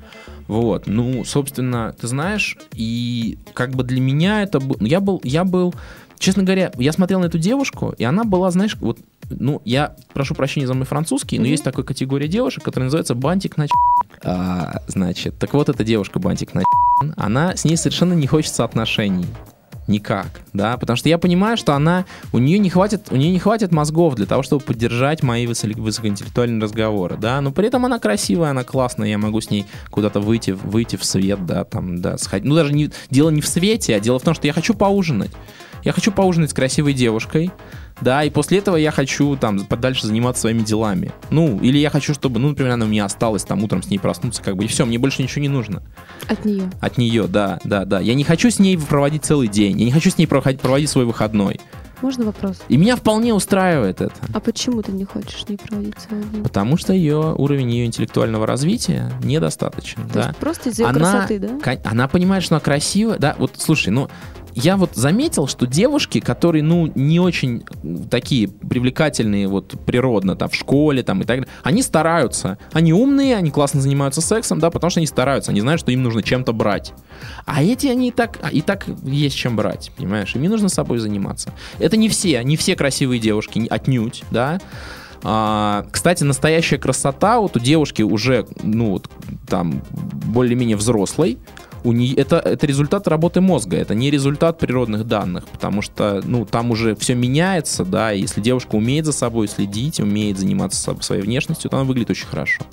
Вот, 0.48 0.88
ну, 0.88 1.26
собственно, 1.26 1.94
ты 2.00 2.08
знаешь, 2.08 2.58
и 2.74 3.38
как 3.54 3.72
бы 3.72 3.84
для 3.84 4.00
меня 4.00 4.44
это 4.44 4.62
был... 4.62 4.78
Я 4.80 5.02
был, 5.02 5.20
я 5.26 5.44
был, 5.44 5.76
честно 6.20 6.44
говоря, 6.44 6.72
я 6.78 6.94
смотрел 6.94 7.20
на 7.20 7.26
эту 7.26 7.38
девушку, 7.38 7.94
и 7.98 8.06
она 8.06 8.24
была, 8.24 8.50
знаешь, 8.52 8.78
вот, 8.80 8.98
ну, 9.30 9.62
я 9.66 9.96
прошу 10.14 10.36
прощения 10.36 10.68
за 10.68 10.74
мой 10.74 10.86
французский, 10.86 11.40
но 11.40 11.46
есть 11.46 11.64
такая 11.64 11.86
категория 11.86 12.28
девушек, 12.28 12.64
которая 12.64 12.86
называется 12.86 13.16
бантик 13.16 13.58
на 13.58 13.68
а, 14.24 14.82
Значит, 14.88 15.38
так 15.38 15.54
вот 15.54 15.70
эта 15.70 15.84
девушка 15.84 16.20
бантик 16.20 16.54
на 16.54 16.64
она, 17.16 17.56
с 17.56 17.66
ней 17.66 17.78
совершенно 17.78 18.14
не 18.14 18.28
хочется 18.28 18.64
отношений. 18.64 19.28
Никак, 19.88 20.28
да, 20.52 20.76
потому 20.76 20.98
что 20.98 21.08
я 21.08 21.18
понимаю, 21.18 21.56
что 21.56 21.74
она, 21.74 22.04
у 22.34 22.40
нее 22.40 22.60
не 22.60 22.70
хватит, 22.70 23.08
у 23.10 23.16
нее 23.16 23.32
не 23.32 23.40
хватит 23.40 23.72
мозгов 23.72 24.16
для 24.16 24.26
того, 24.26 24.44
чтобы 24.44 24.62
поддержать 24.62 25.24
мои 25.24 25.48
высоко- 25.48 25.80
высокоинтеллектуальные 25.80 26.62
разговоры, 26.62 27.16
да, 27.16 27.40
но 27.40 27.54
при 27.54 27.68
этом 27.68 27.86
она 27.86 27.98
красивая, 27.98 28.50
она 28.50 28.66
классная, 28.66 29.08
я 29.08 29.18
могу 29.18 29.40
с 29.40 29.50
ней 29.50 29.66
куда-то 29.90 30.20
выйти, 30.20 30.52
выйти 30.52 30.98
в 30.98 31.06
свет, 31.06 31.46
да, 31.46 31.64
там, 31.64 32.02
да, 32.02 32.18
сходить, 32.18 32.46
ну 32.46 32.54
даже 32.56 32.74
не, 32.74 32.90
дело 33.10 33.30
не 33.30 33.40
в 33.40 33.48
свете, 33.48 33.96
а 33.96 34.02
дело 34.02 34.20
в 34.20 34.24
том, 34.24 34.34
что 34.34 34.46
я 34.46 34.52
хочу 34.52 34.74
поужинать, 34.74 35.32
я 35.88 35.94
хочу 35.94 36.12
поужинать 36.12 36.50
с 36.50 36.54
красивой 36.54 36.92
девушкой, 36.92 37.50
да, 38.02 38.22
и 38.22 38.30
после 38.30 38.58
этого 38.58 38.76
я 38.76 38.92
хочу 38.92 39.38
там 39.38 39.66
подальше 39.66 40.06
заниматься 40.06 40.42
своими 40.42 40.62
делами, 40.62 41.14
ну, 41.30 41.62
или 41.62 41.78
я 41.78 41.90
хочу, 41.90 42.14
чтобы, 42.14 42.42
ну, 42.42 42.50
например, 42.50 42.74
она 42.74 42.86
у 42.86 42.90
меня 42.90 43.06
осталась 43.06 43.46
там 43.46 43.64
утром 43.64 43.82
с 43.82 43.90
ней 43.90 43.98
проснуться, 43.98 44.44
как 44.44 44.58
бы, 44.58 44.66
и 44.66 44.68
все, 44.68 44.86
мне 44.86 45.00
больше 45.00 45.24
ничего 45.24 45.42
не 45.44 45.48
нужно. 45.48 45.82
От 46.28 46.44
нее. 46.44 46.70
От 46.82 46.98
нее, 46.98 47.28
да, 47.28 47.62
да, 47.64 47.86
да. 47.86 48.02
Я 48.02 48.16
не 48.16 48.26
хочу 48.26 48.52
с 48.52 48.60
ней 48.60 48.78
проводить 48.78 49.24
целый 49.24 49.48
день. 49.48 49.80
Я 49.80 49.86
не 49.86 49.94
хочу 49.94 50.12
с 50.12 50.18
ней 50.18 50.28
проходить, 50.28 50.60
проводить 50.60 50.90
свой 50.90 51.06
выходной. 51.06 51.62
Можно 52.02 52.26
вопрос? 52.26 52.58
И 52.68 52.76
меня 52.76 52.98
вполне 52.98 53.34
устраивает 53.34 54.02
это. 54.02 54.14
А 54.34 54.42
почему 54.42 54.82
ты 54.82 54.92
не 54.92 55.06
хочешь 55.06 55.46
с 55.46 55.50
ней 55.50 55.58
проводить 55.58 55.98
свой 56.00 56.22
день? 56.26 56.44
Потому 56.44 56.76
что 56.76 56.92
ее 56.92 57.34
уровень 57.34 57.72
ее 57.72 57.86
интеллектуального 57.86 58.46
развития 58.46 59.10
недостаточен. 59.24 60.08
То 60.10 60.14
да. 60.14 60.36
просто 60.40 60.70
из-за 60.70 60.90
Она, 60.90 61.00
красоты, 61.00 61.40
да? 61.40 61.78
она 61.86 62.08
понимает, 62.10 62.44
что 62.44 62.56
она 62.56 62.60
красивая. 62.60 63.18
Да, 63.18 63.36
вот 63.40 63.54
слушай, 63.58 63.90
ну, 63.90 64.10
я 64.60 64.76
вот 64.76 64.96
заметил, 64.96 65.48
что 65.48 65.68
девушки, 65.68 66.20
которые, 66.20 66.64
ну, 66.64 66.92
не 66.96 67.20
очень 67.20 67.64
такие 68.10 68.48
привлекательные 68.48 69.48
вот 69.48 69.76
природно, 69.86 70.36
там, 70.36 70.50
в 70.50 70.56
школе, 70.56 71.04
там, 71.04 71.22
и 71.22 71.26
так 71.26 71.42
далее, 71.42 71.48
они 71.62 71.84
стараются. 71.84 72.58
Они 72.74 72.92
умные, 72.92 73.36
они 73.36 73.52
классно 73.52 73.82
занимаются 73.82 74.20
сексом, 74.20 74.60
да, 74.60 74.72
потому 74.72 74.90
что 74.90 75.00
они 75.00 75.06
стараются, 75.06 75.52
они 75.52 75.62
знают, 75.62 75.80
что 75.80 75.92
им 75.92 76.02
нужно 76.02 76.24
чем-то 76.24 76.54
брать. 76.54 76.94
А 77.46 77.62
эти, 77.62 77.86
они 77.86 78.08
и 78.08 78.12
так, 78.12 78.40
и 78.52 78.62
так 78.62 78.88
есть 79.04 79.36
чем 79.36 79.56
брать, 79.56 79.92
понимаешь? 79.96 80.34
Им 80.36 80.42
не 80.42 80.50
нужно 80.50 80.70
собой 80.70 80.98
заниматься. 80.98 81.54
Это 81.78 81.96
не 81.96 82.10
все, 82.10 82.44
не 82.44 82.58
все 82.58 82.76
красивые 82.76 83.20
девушки, 83.20 83.68
отнюдь, 83.70 84.24
да. 84.32 84.60
А, 85.24 85.86
кстати, 85.92 86.24
настоящая 86.24 86.80
красота 86.80 87.40
вот 87.40 87.56
у 87.58 87.60
девушки 87.60 88.02
уже, 88.02 88.48
ну, 88.64 89.00
там, 89.48 89.84
более-менее 89.92 90.78
взрослой, 90.78 91.38
у 91.88 91.94
нее, 91.94 92.16
это, 92.16 92.38
это 92.38 92.68
результат 92.68 93.08
работы 93.08 93.40
мозга, 93.40 93.78
это 93.78 93.96
не 93.96 94.12
результат 94.12 94.60
природных 94.60 95.08
данных, 95.08 95.48
потому 95.48 95.82
что, 95.82 96.22
ну, 96.26 96.46
там 96.46 96.72
уже 96.72 96.96
все 96.96 97.16
меняется, 97.16 97.86
да, 97.86 98.12
и 98.12 98.22
если 98.22 98.42
девушка 98.42 98.76
умеет 98.76 99.06
за 99.06 99.14
собой 99.14 99.48
следить, 99.48 100.02
умеет 100.02 100.38
заниматься 100.38 100.96
своей 101.00 101.22
внешностью, 101.22 101.70
то 101.70 101.78
она 101.78 101.86
выглядит 101.86 102.10
очень 102.10 102.28
хорошо. 102.28 102.64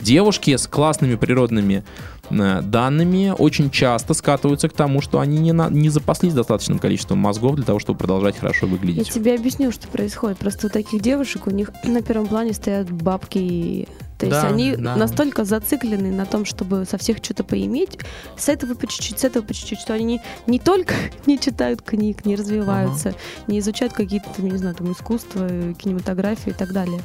Девушки 0.00 0.56
с 0.56 0.66
классными 0.66 1.14
природными 1.14 1.84
э, 2.30 2.62
данными 2.62 3.34
очень 3.36 3.70
часто 3.70 4.14
скатываются 4.14 4.68
к 4.68 4.72
тому, 4.72 5.00
что 5.02 5.20
они 5.20 5.38
не, 5.38 5.52
на, 5.52 5.68
не 5.68 5.90
запаслись 5.90 6.32
достаточным 6.32 6.78
количеством 6.78 7.18
мозгов 7.18 7.56
для 7.56 7.64
того, 7.64 7.78
чтобы 7.78 7.98
продолжать 7.98 8.38
хорошо 8.38 8.66
Я 8.66 8.72
выглядеть. 8.72 9.10
тебе 9.10 9.34
объясню, 9.34 9.70
что 9.72 9.88
происходит. 9.88 10.38
Просто 10.38 10.66
у 10.66 10.70
таких 10.70 11.02
девушек 11.02 11.46
у 11.46 11.50
них 11.50 11.70
на 11.84 12.02
первом 12.02 12.26
плане 12.26 12.54
стоят 12.54 12.90
бабки. 12.90 13.86
То 14.28 14.36
есть 14.36 14.42
Да, 14.42 14.48
они 14.48 14.76
да. 14.76 14.96
настолько 14.96 15.44
зациклены 15.44 16.10
на 16.10 16.26
том, 16.26 16.44
чтобы 16.44 16.84
со 16.84 16.98
всех 16.98 17.18
что-то 17.18 17.44
поиметь, 17.44 17.98
с 18.36 18.48
этого 18.48 18.74
по 18.74 18.86
чуть-чуть, 18.86 19.18
с 19.18 19.24
этого 19.24 19.44
по 19.44 19.54
чуть-чуть, 19.54 19.80
что 19.80 19.94
они 19.94 20.04
не, 20.04 20.22
не 20.46 20.58
только 20.58 20.94
не 21.26 21.38
читают 21.38 21.82
книг, 21.82 22.24
не 22.24 22.36
развиваются, 22.36 23.14
не 23.46 23.58
изучают 23.58 23.92
какие-то, 23.92 24.28
не 24.38 24.56
знаю, 24.56 24.74
там, 24.74 24.92
искусство, 24.92 25.48
кинематографию 25.74 26.54
и 26.54 26.58
так 26.58 26.72
далее. 26.72 27.00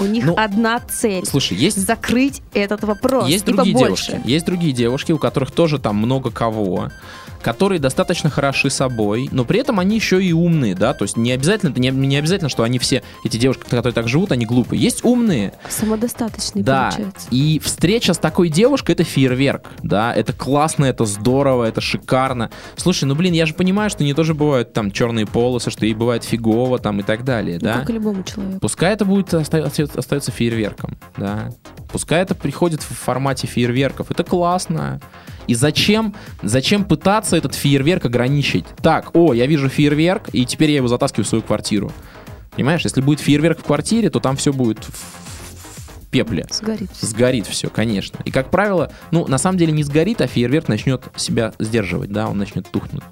У 0.00 0.04
них 0.04 0.24
Ну, 0.24 0.34
одна 0.36 0.80
цель. 0.80 1.24
Слушай, 1.26 1.56
есть 1.58 1.78
Закрыть 1.86 2.42
этот 2.54 2.84
вопрос. 2.84 3.28
Есть 3.28 3.44
другие 3.44 3.74
побольше. 3.74 4.12
девушки. 4.12 4.28
Есть 4.28 4.46
другие 4.46 4.72
девушки, 4.72 5.12
у 5.12 5.18
которых 5.18 5.50
тоже 5.50 5.78
там 5.78 5.96
много 5.96 6.30
кого, 6.30 6.90
которые 7.42 7.80
достаточно 7.80 8.30
хороши 8.30 8.70
собой, 8.70 9.28
но 9.32 9.44
при 9.44 9.58
этом 9.58 9.80
они 9.80 9.96
еще 9.96 10.22
и 10.22 10.32
умные, 10.32 10.76
да, 10.76 10.94
то 10.94 11.02
есть 11.02 11.16
не 11.16 11.32
обязательно, 11.32 11.74
не, 11.76 11.88
не 11.90 12.16
обязательно, 12.16 12.48
что 12.48 12.62
они 12.62 12.78
все, 12.78 13.02
эти 13.24 13.36
девушки, 13.36 13.62
которые 13.64 13.92
так 13.92 14.06
живут, 14.06 14.30
они 14.30 14.46
глупые. 14.46 14.80
Есть 14.80 15.04
умные, 15.04 15.52
Самодостаточный 15.68 16.62
да, 16.62 16.90
получается. 16.90 17.26
и 17.32 17.58
встреча 17.58 18.14
с 18.14 18.18
такой 18.18 18.48
девушкой 18.48 18.92
это 18.92 19.02
фейерверк, 19.02 19.66
да, 19.82 20.14
это 20.14 20.32
классно, 20.32 20.84
это 20.84 21.04
здорово, 21.04 21.64
это 21.64 21.80
шикарно. 21.80 22.50
Слушай, 22.76 23.04
ну 23.04 23.16
блин, 23.16 23.32
я 23.32 23.44
же 23.44 23.54
понимаю, 23.54 23.90
что 23.90 24.04
не 24.04 24.14
тоже 24.14 24.34
бывают 24.34 24.72
там 24.72 24.92
черные 24.92 25.26
полосы, 25.26 25.70
что 25.72 25.84
ей 25.84 25.94
бывает 25.94 26.22
фигово 26.22 26.78
там 26.78 27.00
и 27.00 27.02
так 27.02 27.24
далее, 27.24 27.58
Ну, 27.60 27.64
да. 27.66 27.78
как 27.80 27.90
и 27.90 27.94
любому 27.94 28.22
человеку. 28.22 28.60
Пускай 28.60 28.92
это 28.92 29.04
будет 29.04 29.34
оста- 29.84 29.98
остается, 29.98 29.98
остается 29.98 30.30
фейерверком, 30.30 30.96
да. 31.16 31.50
Пускай 31.90 32.22
это 32.22 32.34
приходит 32.34 32.82
в 32.82 32.94
формате 32.94 33.46
фейерверков. 33.46 34.10
Это 34.10 34.24
классно. 34.24 35.00
И 35.46 35.54
зачем, 35.54 36.14
зачем 36.42 36.84
пытаться 36.84 37.36
этот 37.36 37.54
фейерверк 37.54 38.06
ограничить? 38.06 38.64
Так, 38.80 39.10
о, 39.14 39.34
я 39.34 39.46
вижу 39.46 39.68
фейерверк, 39.68 40.28
и 40.32 40.46
теперь 40.46 40.70
я 40.70 40.76
его 40.76 40.88
затаскиваю 40.88 41.24
в 41.24 41.28
свою 41.28 41.42
квартиру. 41.42 41.92
Понимаешь, 42.52 42.82
если 42.82 43.00
будет 43.00 43.20
фейерверк 43.20 43.60
в 43.60 43.64
квартире, 43.64 44.10
то 44.10 44.20
там 44.20 44.36
все 44.36 44.52
будет 44.52 44.84
в 44.84 46.06
пепле. 46.10 46.46
Сгорит. 46.50 46.90
Сгорит 47.00 47.46
все, 47.46 47.68
конечно. 47.68 48.18
И, 48.24 48.30
как 48.30 48.50
правило, 48.50 48.92
ну, 49.10 49.26
на 49.26 49.38
самом 49.38 49.58
деле 49.58 49.72
не 49.72 49.82
сгорит, 49.82 50.20
а 50.20 50.26
фейерверк 50.26 50.68
начнет 50.68 51.02
себя 51.16 51.52
сдерживать, 51.58 52.12
да, 52.12 52.28
он 52.28 52.38
начнет 52.38 52.70
тухнуть. 52.70 53.02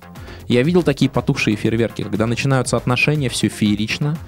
Я 0.47 0.63
видел 0.63 0.83
такие 0.83 1.11
потухшие 1.11 1.57
фейерверки, 1.57 2.03
когда 2.03 2.27
начинаются 2.27 2.77
отношения, 2.77 3.29
все 3.29 3.49
феерично, 3.49 4.19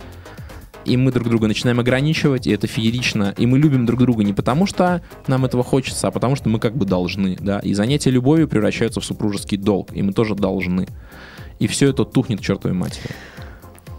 и 0.85 0.97
мы 0.97 1.13
друг 1.13 1.29
друга 1.29 1.49
начинаем 1.49 1.81
ограничивать, 1.81 2.47
и 2.47 2.51
это 2.51 2.67
феерично, 2.67 3.35
и 3.37 3.47
мы 3.47 3.59
любим 3.59 3.87
друг 3.87 4.01
друга 4.01 4.25
не 4.25 4.33
потому, 4.33 4.67
что 4.67 5.03
нам 5.27 5.45
этого 5.45 5.63
хочется, 5.63 6.09
а 6.09 6.11
потому, 6.11 6.37
что 6.37 6.49
мы 6.49 6.59
как 6.59 6.77
бы 6.77 6.85
должны, 6.85 7.37
да, 7.41 7.59
и 7.61 7.75
занятия 7.75 8.11
любовью 8.11 8.49
превращаются 8.49 9.01
в 9.01 9.05
супружеский 9.05 9.59
долг, 9.59 9.91
и 9.93 10.03
мы 10.03 10.13
тоже 10.13 10.35
должны. 10.35 10.87
И 11.59 11.67
все 11.67 11.91
это 11.91 12.05
тухнет 12.05 12.41
к 12.41 12.43
чертовой 12.43 12.77
матери. 12.77 13.11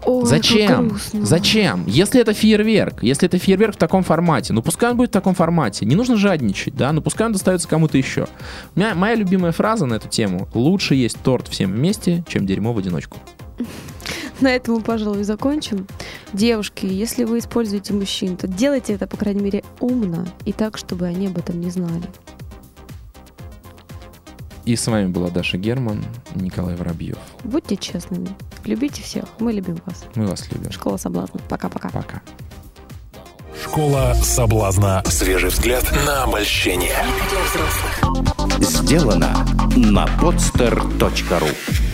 Ой, 0.06 0.26
Зачем? 0.26 0.98
Зачем? 1.12 1.84
Если 1.86 2.20
это 2.20 2.34
фейерверк, 2.34 3.02
если 3.02 3.26
это 3.26 3.38
фейерверк 3.38 3.74
в 3.74 3.78
таком 3.78 4.02
формате, 4.02 4.52
ну 4.52 4.62
пускай 4.62 4.90
он 4.90 4.96
будет 4.96 5.10
в 5.10 5.12
таком 5.12 5.34
формате. 5.34 5.86
Не 5.86 5.94
нужно 5.94 6.16
жадничать, 6.16 6.76
да, 6.76 6.92
но 6.92 7.00
пускай 7.00 7.26
он 7.26 7.32
достается 7.32 7.68
кому-то 7.68 7.96
еще. 7.96 8.26
У 8.74 8.80
меня 8.80 8.94
моя 8.94 9.14
любимая 9.14 9.52
фраза 9.52 9.86
на 9.86 9.94
эту 9.94 10.08
тему: 10.08 10.46
лучше 10.52 10.94
есть 10.94 11.18
торт 11.22 11.48
всем 11.48 11.72
вместе, 11.72 12.22
чем 12.28 12.46
дерьмо 12.46 12.72
в 12.72 12.78
одиночку. 12.78 13.16
На 14.44 14.48
этом 14.48 14.74
мы, 14.74 14.82
пожалуй, 14.82 15.22
закончим. 15.22 15.86
Девушки, 16.34 16.84
если 16.84 17.24
вы 17.24 17.38
используете 17.38 17.94
мужчин, 17.94 18.36
то 18.36 18.46
делайте 18.46 18.92
это, 18.92 19.06
по 19.06 19.16
крайней 19.16 19.40
мере, 19.40 19.64
умно 19.80 20.26
и 20.44 20.52
так, 20.52 20.76
чтобы 20.76 21.06
они 21.06 21.28
об 21.28 21.38
этом 21.38 21.58
не 21.62 21.70
знали. 21.70 22.02
И 24.66 24.76
с 24.76 24.86
вами 24.86 25.06
была 25.06 25.30
Даша 25.30 25.56
Герман, 25.56 26.04
Николай 26.34 26.76
Воробьев. 26.76 27.16
Будьте 27.42 27.78
честными. 27.78 28.28
Любите 28.66 29.02
всех. 29.02 29.24
Мы 29.38 29.54
любим 29.54 29.78
вас. 29.86 30.04
Мы 30.14 30.26
вас 30.26 30.46
любим. 30.52 30.70
Школа 30.70 30.98
соблазна. 30.98 31.40
Пока-пока. 31.48 31.88
Пока. 31.88 32.20
Школа 33.62 34.12
соблазна. 34.22 35.02
Свежий 35.06 35.48
взгляд 35.48 35.90
на 36.04 36.24
обольщение. 36.24 37.02
Сделано 38.60 39.46
на 39.74 40.04
podster.ru 40.20 41.93